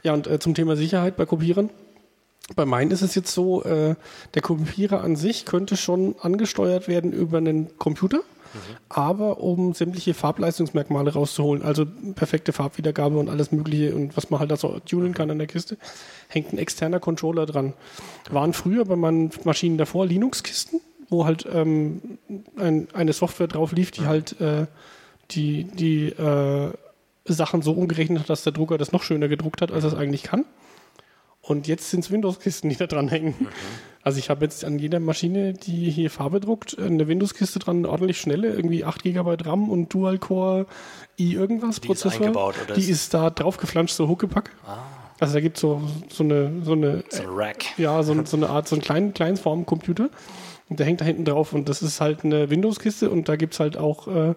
[0.03, 1.71] Ja, und äh, zum Thema Sicherheit bei Kopierern.
[2.55, 3.97] Bei meinen ist es jetzt so, äh,
[4.35, 8.21] der Kopierer an sich könnte schon angesteuert werden über einen Computer
[8.89, 14.51] aber um sämtliche Farbleistungsmerkmale rauszuholen, also perfekte Farbwiedergabe und alles Mögliche und was man halt
[14.51, 15.77] da so tunen kann an der Kiste,
[16.29, 17.75] hängt ein externer Controller dran.
[18.31, 22.19] Waren früher bei meinen Maschinen davor Linux-Kisten, wo halt ähm,
[22.59, 24.67] ein, eine Software drauf lief, die halt äh,
[25.31, 26.73] die, die äh,
[27.25, 29.99] Sachen so umgerechnet hat, dass der Drucker das noch schöner gedruckt hat, als er es
[29.99, 30.45] eigentlich kann.
[31.41, 33.35] Und jetzt sind es Windows-Kisten, die da dran hängen.
[33.39, 33.49] Mhm.
[34.07, 38.21] Also ich habe jetzt an jeder Maschine, die hier Farbe druckt, eine Windows-Kiste dran, ordentlich
[38.21, 40.67] schnelle, irgendwie 8 GB RAM und Dual-Core
[41.19, 42.13] i irgendwas die Prozessor.
[42.13, 44.53] Ist eingebaut, oder die ist da draufgeflanscht, so Huckepack.
[44.65, 44.77] Ah.
[45.19, 47.65] Also da gibt so, so eine, so eine, so ein Rack.
[47.79, 50.09] Ja, so, so, eine Art, so einen kleinen, kleinen Formcomputer.
[50.69, 53.55] Und der hängt da hinten drauf und das ist halt eine Windows-Kiste und da gibt
[53.55, 54.35] es halt auch äh,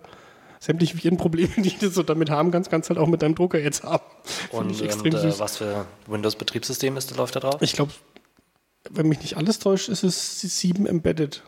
[0.59, 3.83] sämtliche Virenprobleme, die du so damit haben kannst, kannst halt auch mit deinem Drucker jetzt
[3.83, 4.03] haben.
[4.51, 7.61] Und, und äh, was für Windows-Betriebssystem ist, läuft da drauf?
[7.61, 7.91] Ich glaube,
[8.89, 11.43] wenn mich nicht alles täuscht, ist es 7 Embedded.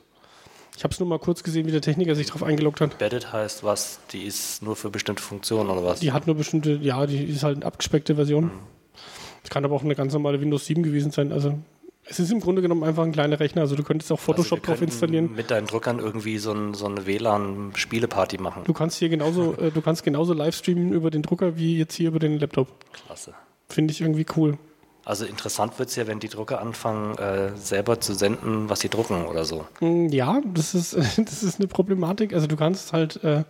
[0.77, 2.93] Ich habe es nur mal kurz gesehen, wie der Techniker sich darauf eingeloggt hat.
[2.93, 3.99] Embedded heißt was?
[4.12, 5.99] Die ist nur für bestimmte Funktionen oder was?
[5.99, 8.45] Die hat nur bestimmte, ja, die ist halt eine abgespeckte Version.
[8.45, 9.49] Mhm.
[9.49, 11.32] kann aber auch eine ganz normale Windows 7 gewesen sein.
[11.32, 11.60] Also
[12.06, 14.60] es ist im Grunde genommen einfach ein kleiner Rechner, also du könntest auch also Photoshop
[14.60, 15.34] also drauf installieren.
[15.36, 18.63] Mit deinen Druckern irgendwie so, ein, so eine WLAN-Spieleparty machen.
[18.65, 21.93] Du kannst hier genauso, äh, du kannst genauso live streamen über den Drucker wie jetzt
[21.95, 22.67] hier über den Laptop.
[23.06, 23.34] Klasse.
[23.69, 24.58] Finde ich irgendwie cool.
[25.04, 28.90] Also interessant wird es ja, wenn die Drucker anfangen, äh, selber zu senden, was sie
[28.90, 29.66] drucken oder so.
[29.80, 32.34] Mm, ja, das ist, das ist eine Problematik.
[32.34, 33.44] Also du kannst halt äh,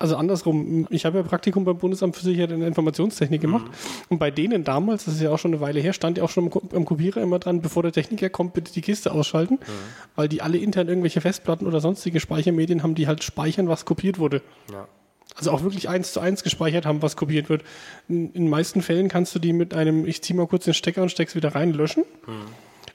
[0.00, 4.04] also andersrum, ich habe ja Praktikum beim Bundesamt für Sicherheit in der Informationstechnik gemacht mhm.
[4.08, 6.30] und bei denen damals, das ist ja auch schon eine Weile her, stand ja auch
[6.30, 10.16] schon am Kopierer immer dran, bevor der Techniker kommt, bitte die Kiste ausschalten, mhm.
[10.16, 14.18] weil die alle intern irgendwelche Festplatten oder sonstige Speichermedien haben, die halt speichern, was kopiert
[14.18, 14.40] wurde.
[14.72, 14.88] Ja.
[15.36, 17.62] Also auch wirklich eins zu eins gespeichert haben, was kopiert wird.
[18.08, 21.02] In den meisten Fällen kannst du die mit einem, ich ziehe mal kurz den Stecker
[21.02, 22.04] und steck's wieder rein, löschen.
[22.26, 22.46] Mhm.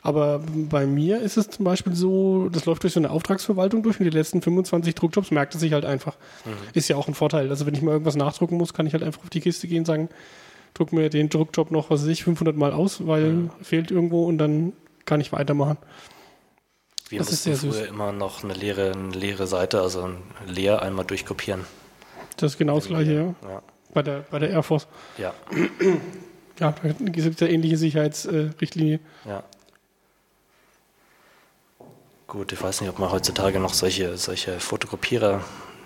[0.02, 4.00] Aber bei mir ist es zum Beispiel so, das läuft durch so eine Auftragsverwaltung durch
[4.00, 6.16] und die letzten 25 Druckjobs merkt es sich halt einfach.
[6.46, 6.52] Mhm.
[6.74, 7.50] Ist ja auch ein Vorteil.
[7.50, 9.80] Also wenn ich mal irgendwas nachdrucken muss, kann ich halt einfach auf die Kiste gehen
[9.80, 10.10] und sagen,
[10.76, 13.50] druck mir den Druckjob noch, was weiß ich, 500 Mal aus, weil mhm.
[13.64, 14.74] fehlt irgendwo und dann
[15.06, 15.78] kann ich weitermachen.
[17.10, 17.88] Wir das mussten früher süß.
[17.88, 20.10] immer noch eine leere, eine leere Seite, also
[20.46, 21.66] leer einmal durchkopieren.
[22.38, 23.50] Das ist genau das gleiche, ja.
[23.50, 23.62] ja.
[23.94, 24.88] Bei, der, bei der Air Force.
[25.18, 25.34] Ja.
[26.58, 29.02] Ja, da gibt es ja ähnliche Sicherheitsrichtlinie.
[29.26, 29.44] ja.
[32.28, 35.42] Gut, ich weiß nicht, ob man heutzutage noch solche, solche Fotokopierer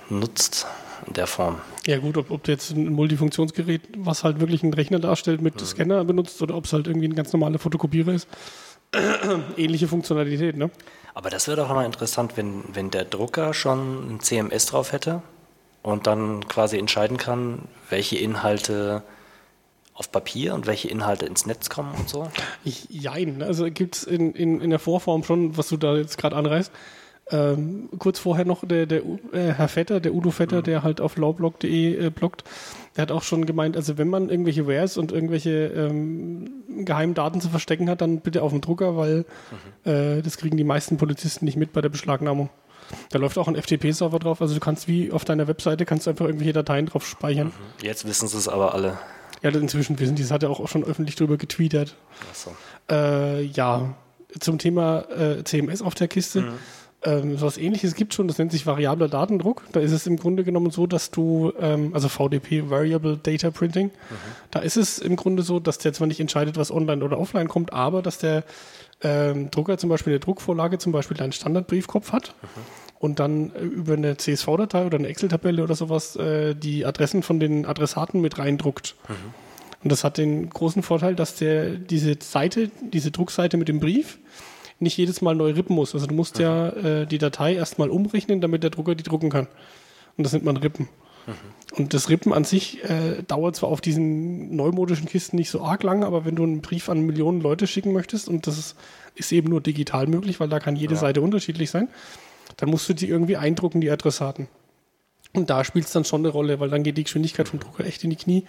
[0.10, 0.68] nutzt
[1.06, 1.60] in der Form.
[1.86, 5.56] Ja gut, ob, ob du jetzt ein Multifunktionsgerät, was halt wirklich einen Rechner darstellt, mit
[5.56, 5.66] mhm.
[5.66, 8.28] Scanner benutzt oder ob es halt irgendwie ein ganz normaler Fotokopierer ist.
[9.58, 10.72] Ähnliche Funktionalität, ne?
[11.14, 15.22] Aber das wäre doch mal interessant, wenn, wenn der Drucker schon ein CMS drauf hätte
[15.82, 19.04] und dann quasi entscheiden kann, welche Inhalte
[19.94, 22.30] auf Papier und welche Inhalte ins Netz kommen und so?
[22.64, 26.18] Ich, jein, also gibt es in, in, in der Vorform schon, was du da jetzt
[26.18, 26.72] gerade anreißt.
[27.32, 30.64] Ähm, kurz vorher noch der, der äh, Herr Vetter, der Udo Vetter, mhm.
[30.64, 32.44] der halt auf lawblog.de äh, bloggt,
[32.96, 37.40] der hat auch schon gemeint, also wenn man irgendwelche Wares und irgendwelche ähm, geheimen Daten
[37.40, 39.26] zu verstecken hat, dann bitte auf dem Drucker, weil
[39.86, 39.92] mhm.
[39.92, 42.50] äh, das kriegen die meisten Polizisten nicht mit bei der Beschlagnahmung.
[43.10, 46.12] Da läuft auch ein FTP-Server drauf, also du kannst wie auf deiner Webseite kannst du
[46.12, 47.48] einfach irgendwelche Dateien drauf speichern.
[47.48, 47.86] Mhm.
[47.86, 48.98] Jetzt wissen sie es aber alle.
[49.42, 51.96] Ja, inzwischen wissen die, das hat er auch schon öffentlich drüber getweetet.
[52.30, 52.52] Ach so.
[52.92, 53.96] Äh, ja,
[54.40, 56.42] zum Thema äh, CMS auf der Kiste.
[56.42, 56.54] Mhm.
[57.02, 59.64] Ähm, was ähnliches gibt schon, das nennt sich variabler Datendruck.
[59.72, 63.88] Da ist es im Grunde genommen so, dass du, ähm, also VDP, Variable Data Printing,
[63.88, 64.16] mhm.
[64.52, 67.48] da ist es im Grunde so, dass der zwar nicht entscheidet, was online oder offline
[67.48, 68.44] kommt, aber dass der
[69.02, 72.48] ähm, Drucker zum Beispiel eine Druckvorlage zum Beispiel einen Standardbriefkopf hat mhm.
[73.00, 77.40] und dann äh, über eine CSV-Datei oder eine Excel-Tabelle oder sowas äh, die Adressen von
[77.40, 78.96] den Adressaten mit reindruckt.
[79.08, 79.14] Mhm.
[79.82, 84.20] Und das hat den großen Vorteil, dass der diese Seite, diese Druckseite mit dem Brief
[84.80, 85.94] nicht jedes Mal neu rippen muss.
[85.94, 86.44] Also du musst mhm.
[86.44, 89.48] ja äh, die Datei erstmal umrechnen, damit der Drucker die drucken kann.
[90.18, 90.90] Und das nennt man Rippen.
[91.30, 91.78] Mhm.
[91.78, 95.84] Und das Rippen an sich äh, dauert zwar auf diesen neumodischen Kisten nicht so arg
[95.84, 98.76] lang, aber wenn du einen Brief an Millionen Leute schicken möchtest und das ist,
[99.16, 101.00] ist eben nur digital möglich, weil da kann jede ja.
[101.00, 101.88] Seite unterschiedlich sein,
[102.58, 104.48] dann musst du die irgendwie eindrucken, die Adressaten.
[105.34, 107.86] Und da spielt es dann schon eine Rolle, weil dann geht die Geschwindigkeit vom Drucker
[107.86, 108.46] echt in die Knie.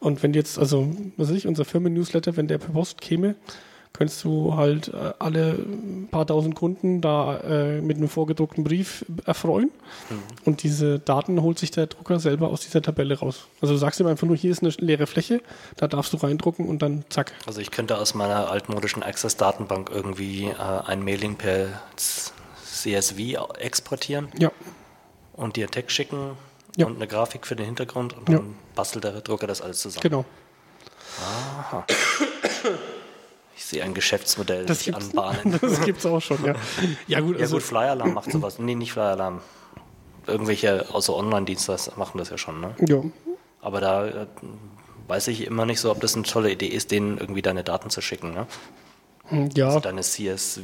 [0.00, 3.36] Und wenn jetzt, also, was weiß ich, unser Firmen-Newsletter, wenn der per Post käme,
[3.92, 5.58] könntest du halt äh, alle
[6.10, 9.70] paar tausend Kunden da äh, mit einem vorgedruckten Brief erfreuen.
[10.10, 10.22] Mhm.
[10.44, 13.46] Und diese Daten holt sich der Drucker selber aus dieser Tabelle raus.
[13.60, 15.42] Also du sagst ihm einfach nur, hier ist eine leere Fläche,
[15.76, 17.32] da darfst du reindrucken und dann zack.
[17.46, 20.54] Also ich könnte aus meiner altmodischen Access-Datenbank irgendwie äh,
[20.86, 23.18] ein Mailing per CSV
[23.58, 24.28] exportieren.
[24.38, 24.52] Ja.
[25.32, 26.36] Und dir Text schicken
[26.76, 26.86] ja.
[26.86, 28.42] und eine Grafik für den Hintergrund und dann ja.
[28.74, 30.02] bastelt der Drucker das alles zusammen.
[30.02, 30.24] Genau.
[31.20, 31.84] Aha.
[33.58, 35.58] Ich sehe ein Geschäftsmodell das sich anbahnen.
[35.60, 36.54] Das gibt es auch schon, ja.
[37.08, 38.60] Ja gut, also, ja, gut Flyer Alarm macht sowas.
[38.60, 39.40] Nee, nicht Flyer Alarm.
[40.28, 42.76] Irgendwelche, außer Online-Dienste machen das ja schon, ne?
[42.86, 43.02] Ja.
[43.60, 44.26] Aber da äh,
[45.08, 47.90] weiß ich immer nicht so, ob das eine tolle Idee ist, denen irgendwie deine Daten
[47.90, 48.46] zu schicken, ne?
[49.24, 49.66] Hm, ja.
[49.66, 50.62] Also deine CSV.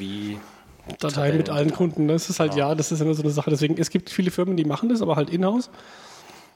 [1.01, 2.07] Datei mit allen Kunden.
[2.07, 2.69] Das ist halt, genau.
[2.69, 3.51] ja, das ist immer so eine Sache.
[3.51, 5.69] Deswegen, es gibt viele Firmen, die machen das, aber halt in-house.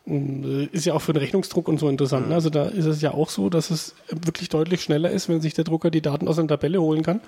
[0.08, 2.24] Äh, ist ja auch für den Rechnungsdruck und so interessant.
[2.24, 2.30] Mhm.
[2.30, 2.34] Ne?
[2.34, 5.54] Also da ist es ja auch so, dass es wirklich deutlich schneller ist, wenn sich
[5.54, 7.20] der Drucker die Daten aus einer Tabelle holen kann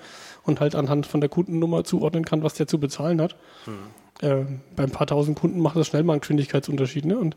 [0.43, 3.35] und halt anhand von der Kundennummer zuordnen kann, was der zu bezahlen hat.
[3.65, 4.27] Mhm.
[4.27, 7.05] Äh, bei ein paar tausend Kunden macht das schnell mal einen Geschwindigkeitsunterschied.
[7.05, 7.17] Ne?
[7.17, 7.35] Und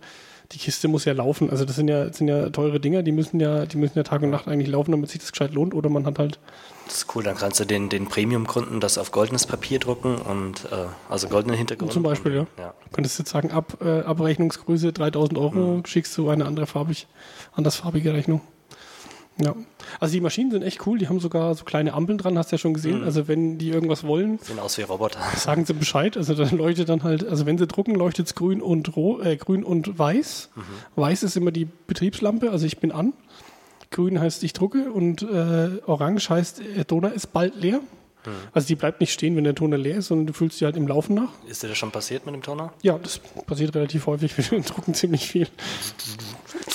[0.52, 1.50] die Kiste muss ja laufen.
[1.50, 4.22] Also das sind ja, sind ja teure Dinger, die müssen ja, die müssen ja Tag
[4.22, 5.74] und Nacht eigentlich laufen, damit sich das gescheit lohnt.
[5.74, 6.38] Oder man hat halt
[6.86, 10.64] das ist cool, dann kannst du den, den Premium-Kunden das auf goldenes Papier drucken und
[10.66, 11.92] äh, also goldenen Hintergrund.
[11.92, 12.46] Zum Beispiel, ja.
[12.58, 12.74] ja.
[12.92, 15.86] Könntest jetzt sagen, ab äh, Abrechnungsgröße 3000 Euro mhm.
[15.86, 17.06] schickst du eine andere farbig,
[17.54, 18.40] andersfarbige Rechnung.
[19.38, 19.54] Ja.
[19.98, 22.54] Also die Maschinen sind echt cool, die haben sogar so kleine Ampeln dran, hast du
[22.54, 23.00] ja schon gesehen.
[23.00, 23.04] Mhm.
[23.04, 25.20] Also wenn die irgendwas wollen, sehen aus wie Roboter.
[25.36, 26.16] Sagen sie Bescheid.
[26.16, 29.36] Also dann leuchtet dann halt, also wenn sie drucken, leuchtet es grün und ro äh,
[29.36, 30.50] grün und weiß.
[30.54, 30.62] Mhm.
[30.94, 33.12] Weiß ist immer die Betriebslampe, also ich bin an.
[33.94, 37.80] Grün heißt ich drucke und äh, Orange heißt der Toner ist bald leer.
[38.24, 38.32] Hm.
[38.52, 40.76] Also die bleibt nicht stehen, wenn der Toner leer ist, sondern du fühlst sie halt
[40.76, 41.28] im Laufen nach.
[41.46, 42.72] Ist dir das schon passiert mit dem Toner?
[42.82, 44.36] Ja, das passiert relativ häufig.
[44.50, 45.46] Wir drucken ziemlich viel.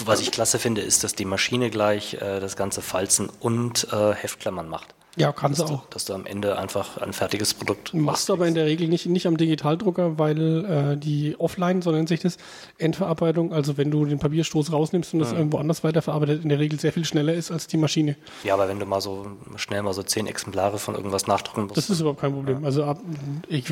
[0.06, 4.14] Was ich klasse finde, ist, dass die Maschine gleich äh, das ganze Falzen und äh,
[4.14, 4.96] Heftklammern macht.
[5.16, 5.86] Ja, kannst du auch.
[5.90, 8.30] Dass du am Ende einfach ein fertiges Produkt machst.
[8.30, 12.10] du aber in der Regel nicht, nicht am Digitaldrucker, weil äh, die Offline, so nennt
[12.10, 12.38] sich das,
[12.78, 15.38] Endverarbeitung, also wenn du den Papierstoß rausnimmst und das mhm.
[15.38, 18.16] irgendwo anders weiterverarbeitet, in der Regel sehr viel schneller ist als die Maschine.
[18.44, 21.78] Ja, aber wenn du mal so schnell mal so zehn Exemplare von irgendwas nachdrucken musst.
[21.78, 22.62] Das ist überhaupt kein Problem.
[22.62, 22.66] Ja.
[22.66, 23.00] Also ab,
[23.48, 23.66] ich,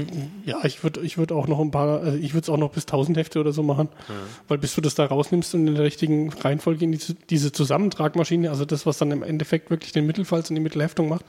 [0.45, 2.71] ja, ich würde ich würd auch noch ein paar, also ich würde es auch noch
[2.71, 4.13] bis 1000 Hefte oder so machen, mhm.
[4.47, 8.49] weil bis du das da rausnimmst und in der richtigen Reihenfolge in die, diese Zusammentragmaschine,
[8.49, 11.25] also das, was dann im Endeffekt wirklich den Mittelfalz und die Mittelheftung macht,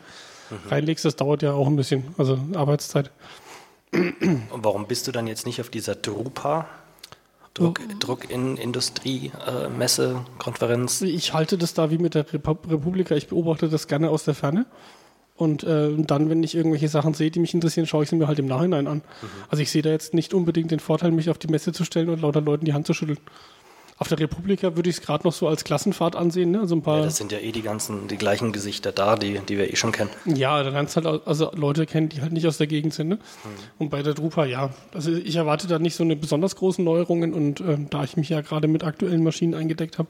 [0.51, 0.69] mhm.
[0.69, 3.11] reinlegst, das dauert ja auch ein bisschen, also Arbeitszeit.
[3.93, 6.67] Und warum bist du dann jetzt nicht auf dieser Drupa?
[7.55, 7.95] Druck, oh.
[7.99, 11.01] Druckindustrie-Messe, äh, Konferenz?
[11.03, 13.17] Ich halte das da wie mit der Republika.
[13.17, 14.65] Ich beobachte das gerne aus der Ferne.
[15.35, 18.27] Und äh, dann, wenn ich irgendwelche Sachen sehe, die mich interessieren, schaue ich sie mir
[18.27, 18.99] halt im Nachhinein an.
[18.99, 19.29] Mhm.
[19.49, 22.09] Also ich sehe da jetzt nicht unbedingt den Vorteil, mich auf die Messe zu stellen
[22.09, 23.19] und lauter Leuten die Hand zu schütteln.
[24.01, 26.53] Auf der Republika würde ich es gerade noch so als Klassenfahrt ansehen.
[26.53, 26.61] Ne?
[26.61, 29.41] Also ein paar ja, das sind ja eh die ganzen, die gleichen Gesichter da, die,
[29.41, 30.11] die wir eh schon kennen.
[30.25, 33.09] Ja, da lernst halt also Leute kennen, die halt nicht aus der Gegend sind.
[33.09, 33.17] Ne?
[33.17, 33.51] Mhm.
[33.79, 34.71] Und bei der Drupa, ja.
[34.95, 38.29] Also ich erwarte da nicht so eine besonders großen Neuerungen und äh, da ich mich
[38.29, 40.09] ja gerade mit aktuellen Maschinen eingedeckt habe,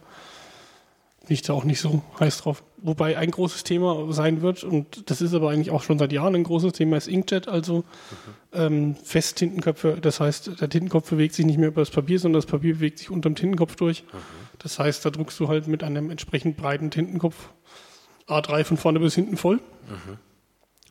[1.28, 2.64] bin ich da auch nicht so heiß drauf.
[2.78, 6.34] Wobei ein großes Thema sein wird, und das ist aber eigentlich auch schon seit Jahren
[6.34, 7.84] ein großes Thema, ist Inkjet, also mhm.
[8.54, 9.98] ähm, Festtintenköpfe.
[10.00, 12.98] Das heißt, der Tintenkopf bewegt sich nicht mehr über das Papier, sondern das Papier bewegt
[12.98, 14.04] sich unterm Tintenkopf durch.
[14.04, 14.16] Mhm.
[14.58, 17.50] Das heißt, da druckst du halt mit einem entsprechend breiten Tintenkopf
[18.26, 19.56] A3 von vorne bis hinten voll.
[19.56, 20.18] Mhm.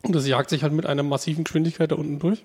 [0.04, 2.44] Und das jagt sich halt mit einer massiven Geschwindigkeit da unten durch.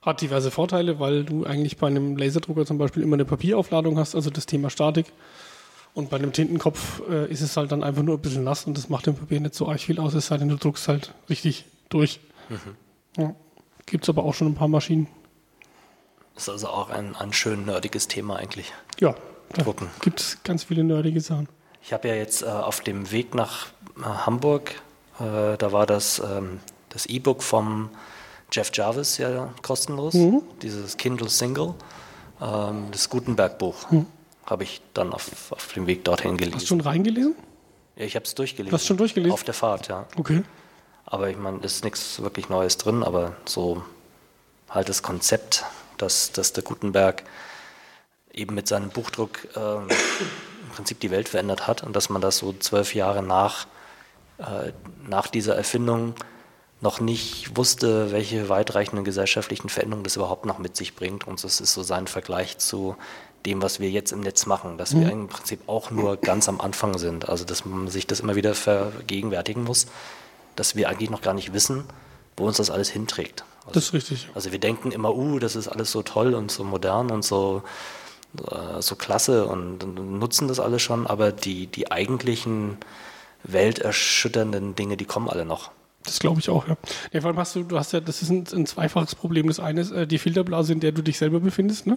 [0.00, 4.14] Hat diverse Vorteile, weil du eigentlich bei einem Laserdrucker zum Beispiel immer eine Papieraufladung hast,
[4.14, 5.12] also das Thema Statik.
[5.94, 8.76] Und bei einem Tintenkopf äh, ist es halt dann einfach nur ein bisschen nass und
[8.76, 11.14] das macht dem Papier nicht so arg viel aus, es sei denn, du druckst halt
[11.30, 12.20] richtig durch.
[12.48, 12.58] Mhm.
[13.22, 13.34] Ja.
[13.86, 15.06] Gibt es aber auch schon ein paar Maschinen.
[16.36, 18.72] Ist also auch ein, ein schön nerdiges Thema eigentlich.
[18.98, 19.14] Ja,
[19.52, 19.88] Drucken.
[20.00, 21.48] gibt es ganz viele nerdige Sachen.
[21.80, 23.66] Ich habe ja jetzt äh, auf dem Weg nach
[23.98, 24.70] äh, Hamburg,
[25.20, 27.90] äh, da war das ähm, das E-Book vom
[28.50, 30.42] Jeff Jarvis ja kostenlos, Mhm.
[30.62, 31.74] dieses Kindle Single,
[32.40, 33.86] ähm, das Gutenberg-Buch.
[34.46, 36.56] Habe ich dann auf, auf dem Weg dorthin gelesen.
[36.56, 37.34] Hast du schon reingelesen?
[37.96, 38.72] Ja, ich habe es durchgelesen.
[38.72, 39.32] Hast du schon durchgelesen?
[39.32, 40.06] Auf der Fahrt, ja.
[40.16, 40.42] Okay.
[41.06, 43.82] Aber ich meine, ist nichts wirklich Neues drin, aber so
[44.68, 45.64] halt das Konzept,
[45.98, 47.22] dass, dass der Gutenberg
[48.32, 52.38] eben mit seinem Buchdruck ähm, im Prinzip die Welt verändert hat und dass man das
[52.38, 53.66] so zwölf Jahre nach,
[54.38, 54.72] äh,
[55.08, 56.14] nach dieser Erfindung
[56.80, 61.26] noch nicht wusste, welche weitreichenden gesellschaftlichen Veränderungen das überhaupt noch mit sich bringt.
[61.26, 62.96] Und das ist so sein Vergleich zu
[63.46, 66.60] dem, was wir jetzt im Netz machen, dass wir im Prinzip auch nur ganz am
[66.60, 67.28] Anfang sind.
[67.28, 69.86] Also dass man sich das immer wieder vergegenwärtigen muss,
[70.56, 71.84] dass wir eigentlich noch gar nicht wissen,
[72.36, 73.44] wo uns das alles hinträgt.
[73.66, 74.28] Also, Das ist richtig.
[74.34, 77.62] also wir denken immer, uh, das ist alles so toll und so modern und so,
[78.50, 82.78] äh, so klasse und, und nutzen das alles schon, aber die, die eigentlichen
[83.42, 85.70] welterschütternden Dinge, die kommen alle noch.
[86.04, 86.76] Das glaube ich auch, ja.
[87.12, 87.20] ja.
[87.22, 89.48] Vor allem hast du, du hast ja, das ist ein, ein zweifaches Problem.
[89.48, 91.86] Das eine ist äh, die Filterblase, in der du dich selber befindest.
[91.86, 91.96] Ne?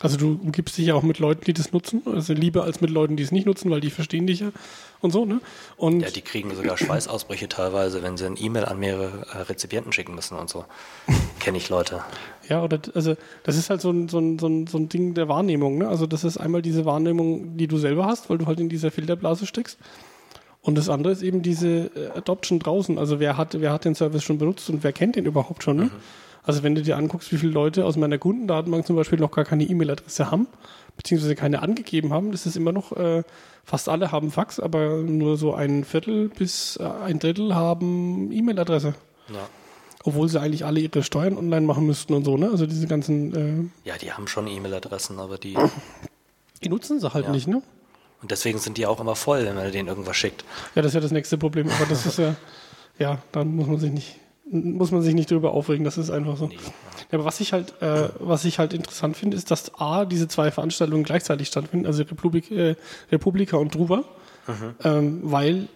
[0.00, 2.02] Also du umgibst dich ja auch mit Leuten, die das nutzen.
[2.06, 4.52] Also lieber als mit Leuten, die es nicht nutzen, weil die verstehen dich ja
[5.00, 5.24] und so.
[5.24, 5.40] Ne?
[5.76, 9.92] Und Ja, die kriegen sogar Schweißausbrüche teilweise, wenn sie ein E-Mail an mehrere äh, Rezipienten
[9.92, 10.64] schicken müssen und so.
[11.40, 12.04] Kenne ich Leute.
[12.48, 15.14] Ja, oder also das ist halt so ein, so ein, so ein, so ein Ding
[15.14, 15.78] der Wahrnehmung.
[15.78, 15.88] Ne?
[15.88, 18.90] Also das ist einmal diese Wahrnehmung, die du selber hast, weil du halt in dieser
[18.90, 19.78] Filterblase steckst.
[20.62, 22.98] Und das andere ist eben diese äh, Adoption draußen.
[22.98, 25.76] Also wer hat, wer hat den Service schon benutzt und wer kennt den überhaupt schon?
[25.76, 25.90] Ne?
[26.42, 29.44] Also wenn du dir anguckst, wie viele Leute aus meiner Kundendatenbank zum Beispiel noch gar
[29.44, 30.46] keine E-Mail-Adresse haben,
[30.96, 33.22] beziehungsweise keine angegeben haben, das ist immer noch, äh,
[33.64, 38.94] fast alle haben Fax, aber nur so ein Viertel bis äh, ein Drittel haben E-Mail-Adresse.
[39.28, 39.48] Ja.
[40.04, 42.48] Obwohl sie eigentlich alle ihre Steuern online machen müssten und so, ne?
[42.50, 45.56] Also diese ganzen, äh, ja, die haben schon E-Mail-Adressen, aber die.
[46.64, 47.32] die nutzen sie halt Ja.
[47.32, 47.62] nicht, ne?
[48.22, 50.44] Und deswegen sind die auch immer voll, wenn man denen irgendwas schickt.
[50.74, 52.34] Ja, das ist ja das nächste Problem, aber das ist ja,
[52.98, 54.16] ja, dann muss man sich nicht,
[54.50, 56.48] muss man sich nicht drüber aufregen, das ist einfach so.
[56.48, 56.56] Nee,
[57.10, 60.28] Ja, aber was ich halt, äh, was ich halt interessant finde, ist, dass A, diese
[60.28, 62.74] zwei Veranstaltungen gleichzeitig stattfinden, also Republik, äh,
[63.10, 64.04] Republika und Druber,
[64.84, 65.68] ähm, weil,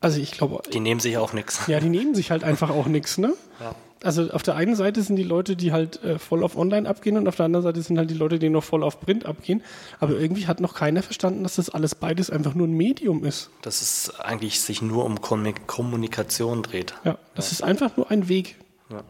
[0.00, 1.66] also ich glaube, Die nehmen sich auch nichts.
[1.66, 3.34] ja, die nehmen sich halt einfach auch nichts, ne?
[3.60, 3.74] Ja.
[4.04, 7.16] Also auf der einen Seite sind die Leute, die halt äh, voll auf Online abgehen
[7.16, 9.62] und auf der anderen Seite sind halt die Leute, die noch voll auf Print abgehen.
[10.00, 13.50] Aber irgendwie hat noch keiner verstanden, dass das alles beides einfach nur ein Medium ist.
[13.62, 16.94] Dass es eigentlich sich nur um Kommu- Kommunikation dreht.
[17.04, 18.56] Ja, das ist einfach nur ein Weg.
[18.90, 19.02] Ja.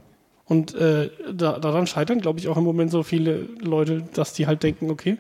[0.47, 4.47] Und äh, da, daran scheitern, glaube ich, auch im Moment so viele Leute, dass die
[4.47, 5.17] halt denken, okay,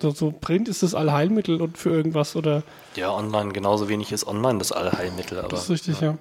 [0.00, 2.62] so, so Print ist das Allheilmittel und für irgendwas oder
[2.96, 5.38] Ja, online genauso wenig ist online das Allheilmittel.
[5.38, 6.18] Aber das ist richtig, ja.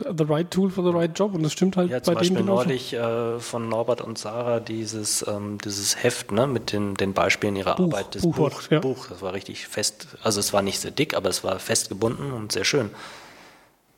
[0.00, 2.36] The right tool for the right job und das stimmt halt Ja, bei zum Beispiel
[2.36, 2.64] denen genauso.
[2.64, 7.56] neulich äh, von Norbert und Sarah dieses, ähm, dieses Heft ne, mit den, den Beispielen
[7.56, 8.14] ihrer Buch, Arbeit.
[8.14, 8.80] Das Buchwort, Buch, ja.
[8.80, 10.08] Buch, das war richtig fest.
[10.22, 12.90] Also es war nicht sehr dick, aber es war fest gebunden und sehr schön.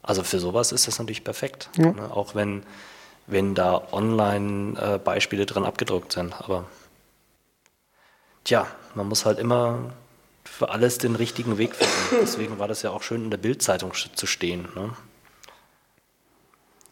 [0.03, 1.71] Also für sowas ist das natürlich perfekt.
[1.79, 1.93] Ja.
[1.93, 2.65] Ne, auch wenn,
[3.27, 6.35] wenn da online äh, Beispiele drin abgedruckt sind.
[6.41, 6.65] Aber
[8.45, 9.93] tja, man muss halt immer
[10.45, 12.17] für alles den richtigen Weg finden.
[12.23, 14.69] Deswegen war das ja auch schön in der Bildzeitung zu stehen.
[14.75, 14.91] Ne?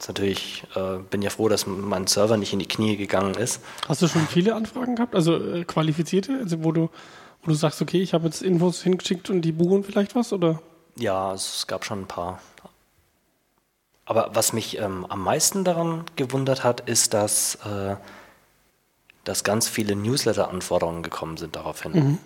[0.01, 3.61] Ist natürlich, äh, bin ja froh, dass mein Server nicht in die Knie gegangen ist.
[3.87, 6.89] Hast du schon viele Anfragen gehabt, also äh, qualifizierte, also wo du,
[7.43, 10.63] wo du sagst, okay, ich habe jetzt Infos hingeschickt und die buchen vielleicht was oder?
[10.97, 12.41] Ja, es gab schon ein paar.
[14.07, 17.97] Aber was mich ähm, am meisten daran gewundert hat, ist, dass, äh,
[19.25, 22.19] dass ganz viele Newsletter-Anforderungen gekommen sind daraufhin.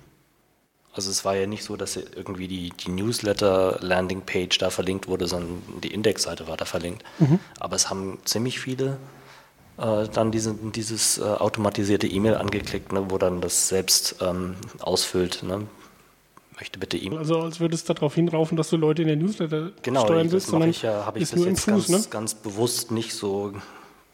[0.94, 5.62] Also es war ja nicht so, dass irgendwie die, die Newsletter-Landing-Page da verlinkt wurde, sondern
[5.82, 7.02] die Indexseite war da verlinkt.
[7.58, 8.98] Aber es haben ziemlich viele
[9.76, 15.42] äh, dann diese, dieses äh, automatisierte E-Mail angeklickt, ne, wo dann das selbst ähm, ausfüllt.
[15.42, 15.66] Ne?
[16.56, 17.18] Möchte bitte E-Mail.
[17.18, 20.32] Also als würde es darauf hinraufen, dass du Leute in der Newsletter Genau, steuern das
[20.32, 22.10] willst, mache sondern ich ja, habe ich ist bis jetzt Fuß, ganz, ne?
[22.10, 23.52] ganz bewusst nicht so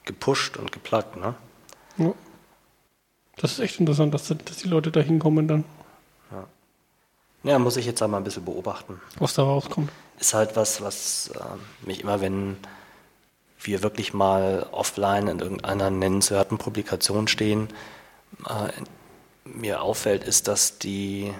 [0.06, 1.16] gepusht und geplagt.
[1.18, 1.34] Ne?
[1.98, 2.14] Ja.
[3.36, 5.64] Das ist echt interessant, dass, dass die Leute da hinkommen dann,
[7.42, 9.00] Ja, muss ich jetzt einmal ein bisschen beobachten.
[9.18, 9.90] was da rauskommt.
[10.18, 12.58] Ist halt was, was äh, mich immer, wenn
[13.62, 17.68] wir wirklich mal offline in irgendeiner nennenswerten Publikation stehen,
[18.46, 18.70] äh,
[19.44, 21.32] mir auffällt, ist, dass die,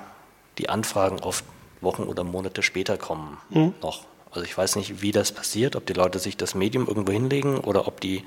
[0.58, 1.44] die Anfragen oft
[1.80, 3.38] Wochen oder Monate später kommen
[3.80, 4.04] noch.
[4.30, 7.58] Also ich weiß nicht, wie das passiert, ob die Leute sich das Medium irgendwo hinlegen
[7.58, 8.25] oder ob die,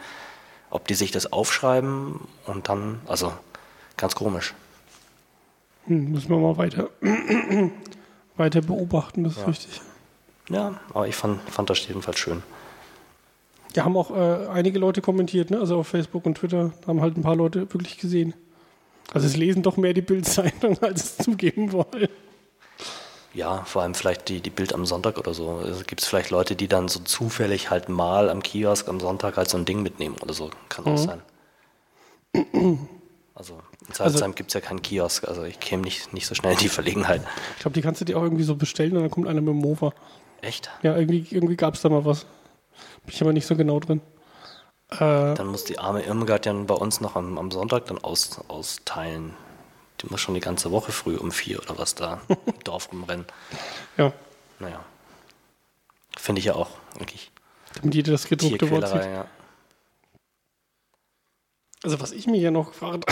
[0.69, 3.31] ob die sich das aufschreiben und dann, also
[3.95, 4.53] ganz komisch.
[5.85, 6.89] Hm, müssen wir mal weiter,
[8.37, 9.81] weiter beobachten, das ist richtig.
[10.49, 12.43] Ja, aber ich fand, fand das jedenfalls schön.
[13.75, 15.59] Ja, haben auch äh, einige Leute kommentiert, ne?
[15.59, 18.33] also auf Facebook und Twitter haben halt ein paar Leute wirklich gesehen.
[19.13, 22.09] Also es lesen doch mehr die Bildzeitung, als es zugeben wollen.
[23.33, 25.49] Ja, vor allem vielleicht die, die Bild am Sonntag oder so.
[25.63, 29.37] Also Gibt es vielleicht Leute, die dann so zufällig halt mal am Kiosk am Sonntag
[29.37, 30.51] halt so ein Ding mitnehmen oder so.
[30.69, 31.21] Kann auch sein.
[33.35, 33.57] Also
[33.87, 36.53] in Salzheim Also- gibt es ja keinen Kiosk, also ich käme nicht, nicht so schnell
[36.53, 37.21] in die Verlegenheit.
[37.55, 39.49] Ich glaube, die kannst du dir auch irgendwie so bestellen und dann kommt einer mit
[39.49, 39.93] dem Mofa.
[40.41, 40.69] Echt?
[40.81, 42.25] Ja, irgendwie, irgendwie gab es da mal was.
[43.05, 44.01] Bin ich aber nicht so genau drin.
[44.91, 44.97] Äh,
[45.35, 49.33] Dann muss die arme Irmgard ja bei uns noch am, am Sonntag dann aus, austeilen.
[50.01, 53.25] Die muss schon die ganze Woche früh um vier oder was da im Dorf rumrennen.
[53.97, 54.11] ja,
[54.59, 54.83] Naja.
[56.17, 57.31] Finde ich ja auch wirklich
[57.75, 59.01] damit jeder das gedruckte Wort sieht.
[59.03, 59.25] Ja.
[61.83, 63.05] Also was ich mir ja noch gefragt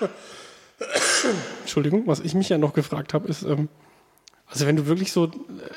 [1.62, 3.68] Entschuldigung, was ich mich ja noch gefragt habe, ist, ähm,
[4.46, 5.30] also wenn du wirklich so äh,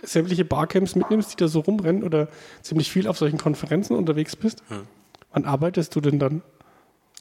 [0.03, 2.27] sämtliche Barcamps mitnimmst, die da so rumrennen oder
[2.61, 4.87] ziemlich viel auf solchen Konferenzen unterwegs bist, Hm.
[5.31, 6.41] wann arbeitest du denn dann?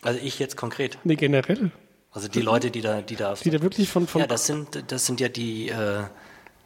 [0.02, 0.98] Also ich jetzt konkret.
[1.04, 1.70] Nee, generell.
[2.12, 4.90] Also die Leute, die da, die da, Die da wirklich von, von ja, das sind,
[4.90, 6.04] das sind ja die, äh,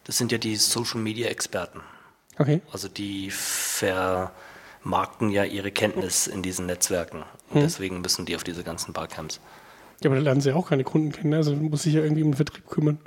[0.04, 1.80] das sind ja die Social Media Experten.
[2.38, 2.62] Okay.
[2.72, 7.24] Also die vermarkten ja ihre Kenntnis in diesen Netzwerken.
[7.50, 9.40] Und deswegen müssen die auf diese ganzen Barcamps.
[10.02, 11.36] Ja, aber da lernen sie ja auch keine Kunden kennen, ne?
[11.36, 12.98] also du musst dich ja irgendwie um den Vertrieb kümmern.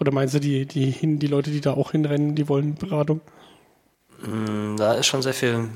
[0.00, 3.20] Oder meinst du, die, die, hin, die Leute, die da auch hinrennen, die wollen Beratung?
[4.22, 5.68] Mm, Da ist schon sehr viel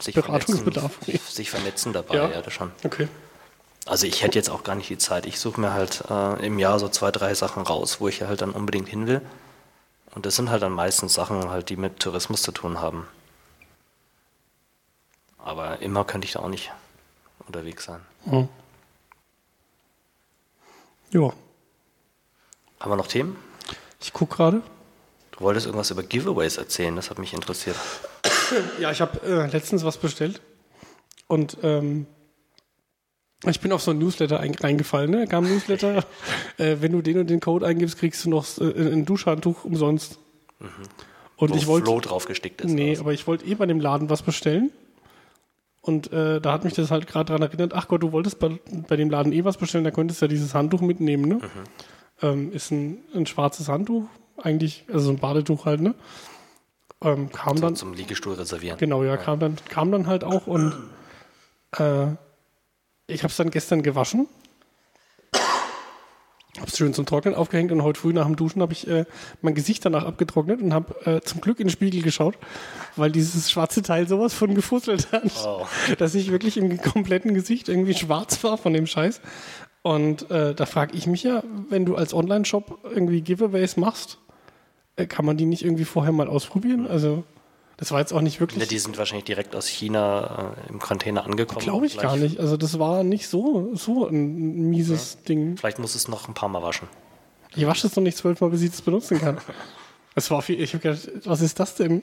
[0.00, 0.92] sich Beratungsbedarf.
[1.00, 2.30] vernetzen, sich vernetzen dabei, Ja.
[2.30, 2.42] ja.
[2.42, 2.72] das schon.
[2.84, 3.06] Okay.
[3.86, 5.24] Also ich hätte jetzt auch gar nicht die Zeit.
[5.26, 8.40] Ich suche mir halt äh, im Jahr so zwei, drei Sachen raus, wo ich halt
[8.42, 9.20] dann unbedingt hin will.
[10.14, 13.06] Und das sind halt dann meistens Sachen halt, die mit Tourismus zu tun haben.
[15.38, 16.72] Aber immer könnte ich da auch nicht
[17.46, 18.00] unterwegs sein.
[18.26, 18.48] Mhm.
[21.10, 21.32] Ja,
[22.80, 23.36] Haben wir noch Themen?
[24.00, 24.62] ich gucke gerade.
[25.32, 27.76] Du wolltest irgendwas über Giveaways erzählen, das hat mich interessiert.
[28.80, 30.40] Ja, ich habe äh, letztens was bestellt
[31.26, 32.06] und ähm,
[33.46, 35.10] ich bin auf so ein Newsletter ein, reingefallen.
[35.10, 35.26] Ne?
[35.26, 36.04] Kam ein Newsletter,
[36.58, 40.18] äh, wenn du den und den Code eingibst, kriegst du noch äh, ein Duschhandtuch umsonst.
[41.36, 42.70] Und Wo ich wollte, Flo drauf gestickt ist.
[42.70, 44.70] nee, aber ich wollte eh bei dem Laden was bestellen.
[45.82, 48.58] Und äh, da hat mich das halt gerade daran erinnert, ach Gott, du wolltest bei,
[48.88, 51.40] bei dem Laden eh was bestellen, da könntest du ja dieses Handtuch mitnehmen, ne?
[52.22, 54.04] Ähm, ist ein, ein schwarzes Handtuch,
[54.36, 55.94] eigentlich, also so ein Badetuch halt, ne?
[57.02, 57.60] Ähm, kam was?
[57.60, 58.76] dann, Zum Liegestuhl reservieren.
[58.78, 60.74] Genau, ja, kam dann, kam dann halt auch und
[61.78, 62.08] äh,
[63.06, 64.28] ich habe es dann gestern gewaschen.
[66.58, 69.04] Hab's schön zum Trocknen aufgehängt und heute früh nach dem Duschen habe ich äh,
[69.40, 72.36] mein Gesicht danach abgetrocknet und habe äh, zum Glück in den Spiegel geschaut,
[72.96, 75.64] weil dieses schwarze Teil sowas von gefusselt hat, Oh.
[75.98, 79.20] dass ich wirklich im kompletten Gesicht irgendwie schwarz war von dem Scheiß.
[79.82, 84.18] Und äh, da frage ich mich ja, wenn du als Online-Shop irgendwie Giveaways machst,
[84.96, 86.86] äh, kann man die nicht irgendwie vorher mal ausprobieren?
[86.86, 87.22] Also
[87.80, 91.24] das war jetzt auch nicht wirklich die sind wahrscheinlich direkt aus China äh, im Container
[91.24, 91.64] angekommen.
[91.64, 92.38] Glaube ich gar nicht.
[92.38, 95.56] Also das war nicht so, so ein mieses Ding.
[95.56, 96.88] Vielleicht muss es noch ein paar Mal waschen.
[97.56, 99.38] Ich wasche es noch nicht zwölfmal, bis ich es benutzen kann.
[100.16, 102.02] Es war viel, ich habe gedacht, was ist das denn?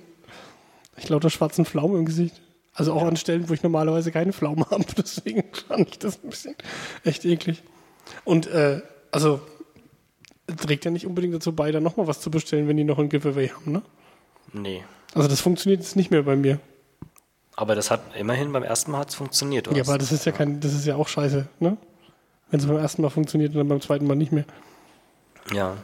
[0.96, 2.42] Ich lauter schwarzen Pflaumen im Gesicht.
[2.74, 4.86] Also auch an Stellen, wo ich normalerweise keine Pflaumen habe.
[4.98, 6.56] Deswegen fand ich das ein bisschen
[7.04, 7.64] echt eklig.
[8.24, 9.42] Und äh, also
[10.56, 13.10] trägt ja nicht unbedingt dazu bei, da nochmal was zu bestellen, wenn die noch ein
[13.10, 13.82] Giveaway haben, ne?
[14.54, 14.86] Nee.
[15.14, 16.60] Also das funktioniert jetzt nicht mehr bei mir.
[17.56, 19.68] Aber das hat immerhin beim ersten Mal funktioniert.
[19.68, 21.78] Du Ja, aber das ist ja kein, das ist ja auch scheiße, ne?
[22.50, 24.46] Wenn es beim ersten Mal funktioniert und dann beim zweiten Mal nicht mehr.
[25.52, 25.76] Ja.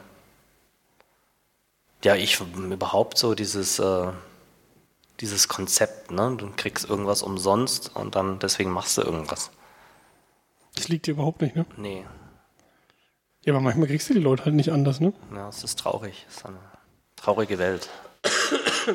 [2.04, 4.06] Ja, ich überhaupt so dieses, äh,
[5.20, 6.34] dieses Konzept, ne?
[6.38, 9.50] Du kriegst irgendwas umsonst und dann deswegen machst du irgendwas.
[10.76, 11.66] Das liegt dir überhaupt nicht, ne?
[11.76, 12.04] Nee,
[13.44, 15.12] Ja, aber manchmal kriegst du die Leute halt nicht anders, ne?
[15.34, 16.24] ja, es ist traurig.
[16.28, 16.58] Es ist eine
[17.16, 17.88] traurige Welt.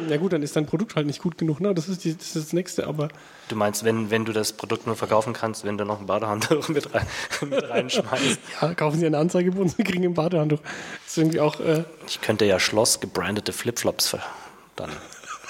[0.10, 1.74] Ja gut, dann ist dein Produkt halt nicht gut genug, ne?
[1.74, 3.10] Das ist, die, das, ist das Nächste, aber
[3.48, 6.70] Du meinst, wenn, wenn du das Produkt nur verkaufen kannst, wenn du noch ein Badehandtuch
[6.70, 7.08] mit, rein,
[7.50, 8.40] mit reinschmeißt?
[8.62, 10.60] ja, kaufen sie eine Anzeige bei uns und kriegen ein Badehandtuch.
[10.60, 14.16] Das ist irgendwie auch, äh, Ich könnte ja Schloss gebrandete Flipflops
[14.76, 14.92] dann,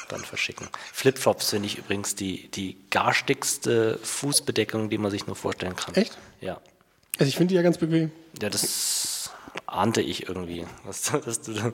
[0.07, 0.67] dann verschicken.
[0.93, 5.93] Flipflops finde ich übrigens die, die garstigste Fußbedeckung, die man sich nur vorstellen kann.
[5.95, 6.17] Echt?
[6.39, 6.61] Ja.
[7.17, 8.11] also ich finde die ja ganz bequem.
[8.41, 9.18] Ja, das
[9.65, 10.65] ahnte ich irgendwie.
[10.85, 11.71] Dass, dass du da-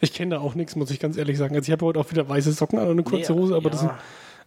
[0.00, 1.54] Ich kenne da auch nichts, muss ich ganz ehrlich sagen.
[1.54, 3.70] Also ich habe heute auch wieder weiße Socken an und eine kurze Nee, Hose, aber
[3.70, 3.88] das ja.
[3.88, 3.98] sind,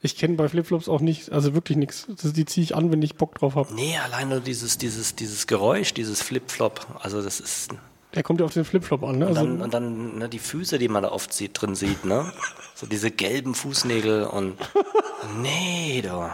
[0.02, 2.08] ich kenne bei Flipflops auch nicht, also wirklich nichts.
[2.22, 3.74] Das, die ziehe ich an, wenn ich Bock drauf habe.
[3.74, 7.72] nee, allein nur dieses, dieses, dieses Geräusch, dieses Flipflop, also das ist.
[8.16, 9.28] Der kommt ja auf den Flipflop an, ne?
[9.28, 12.06] Und Also, dann, und dann ne, die Füße, die man da oft sieht, drin sieht,
[12.06, 12.32] ne?
[12.76, 14.56] So diese gelben Fußnägel und.
[15.42, 16.30] Nee, du.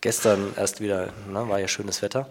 [0.00, 2.28] Gestern erst wieder, ne, war ja schönes Wetter.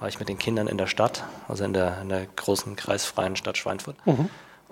[0.00, 3.36] War ich mit den Kindern in der Stadt, also in der, in der großen kreisfreien
[3.36, 3.96] Stadt Schweinfurt.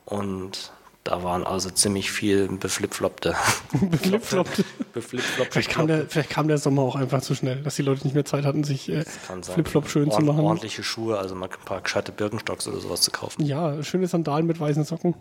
[0.07, 0.73] Und
[1.05, 3.35] Da waren also ziemlich viel beflipfloppte.
[3.73, 4.65] Beflipfloppte.
[4.93, 8.05] beflipfloppte Vielleicht kam, der, vielleicht kam der Sommer auch einfach zu schnell, dass die Leute
[8.05, 9.05] nicht mehr Zeit hatten, sich äh.
[9.43, 10.41] Flipflop schön zu Ord- machen.
[10.41, 13.43] Ordentliche Schuhe, also mal ein paar gescheite Birkenstocks oder sowas zu kaufen.
[13.45, 15.15] Ja, schöne Sandalen mit weißen Socken.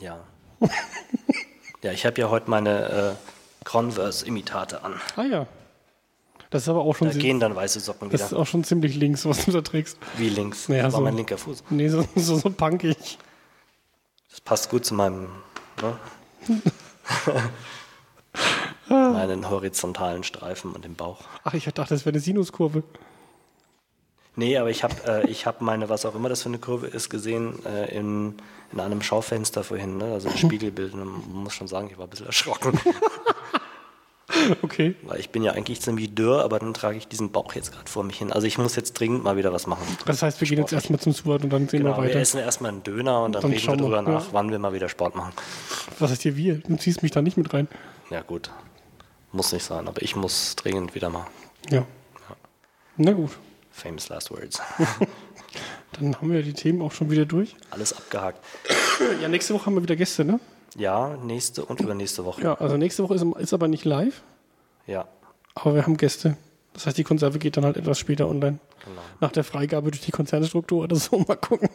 [0.00, 0.20] Ja.
[1.82, 4.94] ja, ich habe ja heute meine äh, Converse-Imitate an.
[5.16, 5.46] Ah ja.
[6.50, 8.26] Das ist aber auch schon, Da gehen dann weiße Socken das wieder.
[8.26, 9.98] ist auch schon ziemlich links, was du da trägst.
[10.16, 10.68] Wie links.
[10.68, 11.62] Naja, das war so- mein linker Fuß.
[11.70, 13.18] Nee, so, so, so punkig.
[14.30, 15.28] Das passt gut zu meinem,
[15.80, 15.96] ne?
[18.88, 21.20] meinen horizontalen Streifen und dem Bauch.
[21.44, 22.82] Ach, ich dachte, das wäre eine Sinuskurve.
[24.36, 26.86] Nee, aber ich habe äh, ich hab meine, was auch immer das für eine Kurve
[26.86, 28.34] ist, gesehen äh, in,
[28.72, 30.12] in einem Schaufenster vorhin, ne?
[30.12, 30.94] also ein Spiegelbild.
[30.94, 31.00] Und
[31.32, 32.78] man muss schon sagen, ich war ein bisschen erschrocken,
[34.62, 34.94] Okay.
[35.02, 37.88] weil ich bin ja eigentlich ziemlich dürr, aber dann trage ich diesen Bauch jetzt gerade
[37.90, 38.32] vor mich hin.
[38.32, 39.84] Also ich muss jetzt dringend mal wieder was machen.
[40.06, 42.20] Das heißt, wir gehen jetzt erstmal zum Suat und dann sehen Genau, wir wir weiter.
[42.20, 44.02] essen erstmal einen Döner und dann, Dann reden wir wir, drüber ja.
[44.02, 45.32] nach, wann wir mal wieder Sport machen.
[45.98, 46.56] Was heißt hier wir?
[46.58, 47.68] Du ziehst mich da nicht mit rein.
[48.10, 48.50] Ja gut,
[49.32, 51.26] muss nicht sein, aber ich muss dringend wieder mal.
[51.70, 51.86] Ja.
[52.96, 53.30] Na gut.
[53.72, 54.60] Famous last words.
[55.92, 57.56] Dann haben wir die Themen auch schon wieder durch.
[57.70, 58.44] Alles abgehakt.
[59.20, 60.38] Ja, nächste Woche haben wir wieder Gäste, ne?
[60.76, 62.42] Ja, nächste und übernächste Woche.
[62.42, 64.22] Ja, also nächste Woche ist, ist aber nicht live,
[64.86, 65.06] Ja,
[65.54, 66.36] aber wir haben Gäste.
[66.72, 68.58] Das heißt, die Konserve geht dann halt etwas später online.
[68.84, 69.00] genau.
[69.20, 71.18] Nach der Freigabe durch die Konzernstruktur oder so.
[71.28, 71.68] Mal gucken.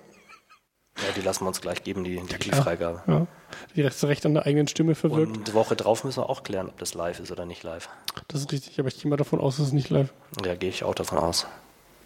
[0.97, 2.63] Ja, die lassen wir uns gleich geben, die, die, die klar.
[2.63, 3.03] Freigabe.
[3.05, 3.27] Ja.
[3.75, 5.35] Die Recht an der eigenen Stimme verwirkt.
[5.35, 7.89] Und die Woche drauf müssen wir auch klären, ob das live ist oder nicht live.
[8.29, 10.13] Das ist richtig, aber ich gehe mal davon aus, dass es nicht live.
[10.45, 11.45] Ja, gehe ich auch davon aus.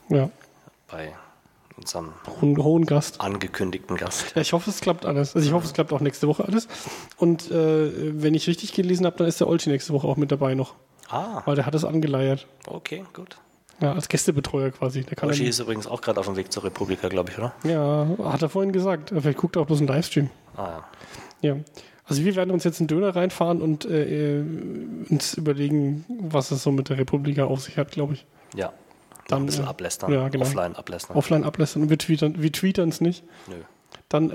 [0.09, 0.31] Ja.
[0.87, 1.13] Bei
[1.79, 2.09] unserem
[2.41, 3.21] Hohen, hohen Gast.
[3.21, 4.33] angekündigten Gast.
[4.35, 5.35] Ja, ich hoffe, es klappt alles.
[5.35, 6.67] Also ich hoffe, es klappt auch nächste Woche alles.
[7.17, 10.31] Und äh, wenn ich richtig gelesen habe, dann ist der Olchi nächste Woche auch mit
[10.31, 10.75] dabei noch.
[11.09, 12.47] Ah, Weil der hat es angeleiert.
[12.67, 13.37] okay, gut.
[13.81, 15.03] Ja, als Gästebetreuer quasi.
[15.03, 17.53] Der kann dann, ist übrigens auch gerade auf dem Weg zur Republika, glaube ich, oder?
[17.63, 19.13] ja, hat er vorhin gesagt.
[19.17, 20.29] Vielleicht guckt er auch bloß einen Livestream.
[20.57, 20.83] Ah
[21.41, 21.53] ja.
[21.55, 21.57] Ja.
[22.03, 24.43] Also wir werden uns jetzt einen Döner reinfahren und äh,
[25.09, 28.25] uns überlegen, was es so mit der Republika auf sich hat, glaube ich.
[28.53, 28.73] Ja.
[29.29, 30.11] Dann, ein bisschen äh, ablästern.
[30.11, 30.45] ja, genau.
[30.45, 31.15] Offline ablästern.
[31.15, 33.23] Offline ablästern und wir tweetern wir tweetern es nicht.
[33.47, 33.55] Nö.
[34.09, 34.31] Dann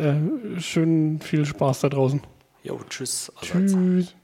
[0.57, 2.23] äh, schön viel Spaß da draußen.
[2.63, 3.33] Jo, tschüss.
[3.43, 4.15] Tschüss.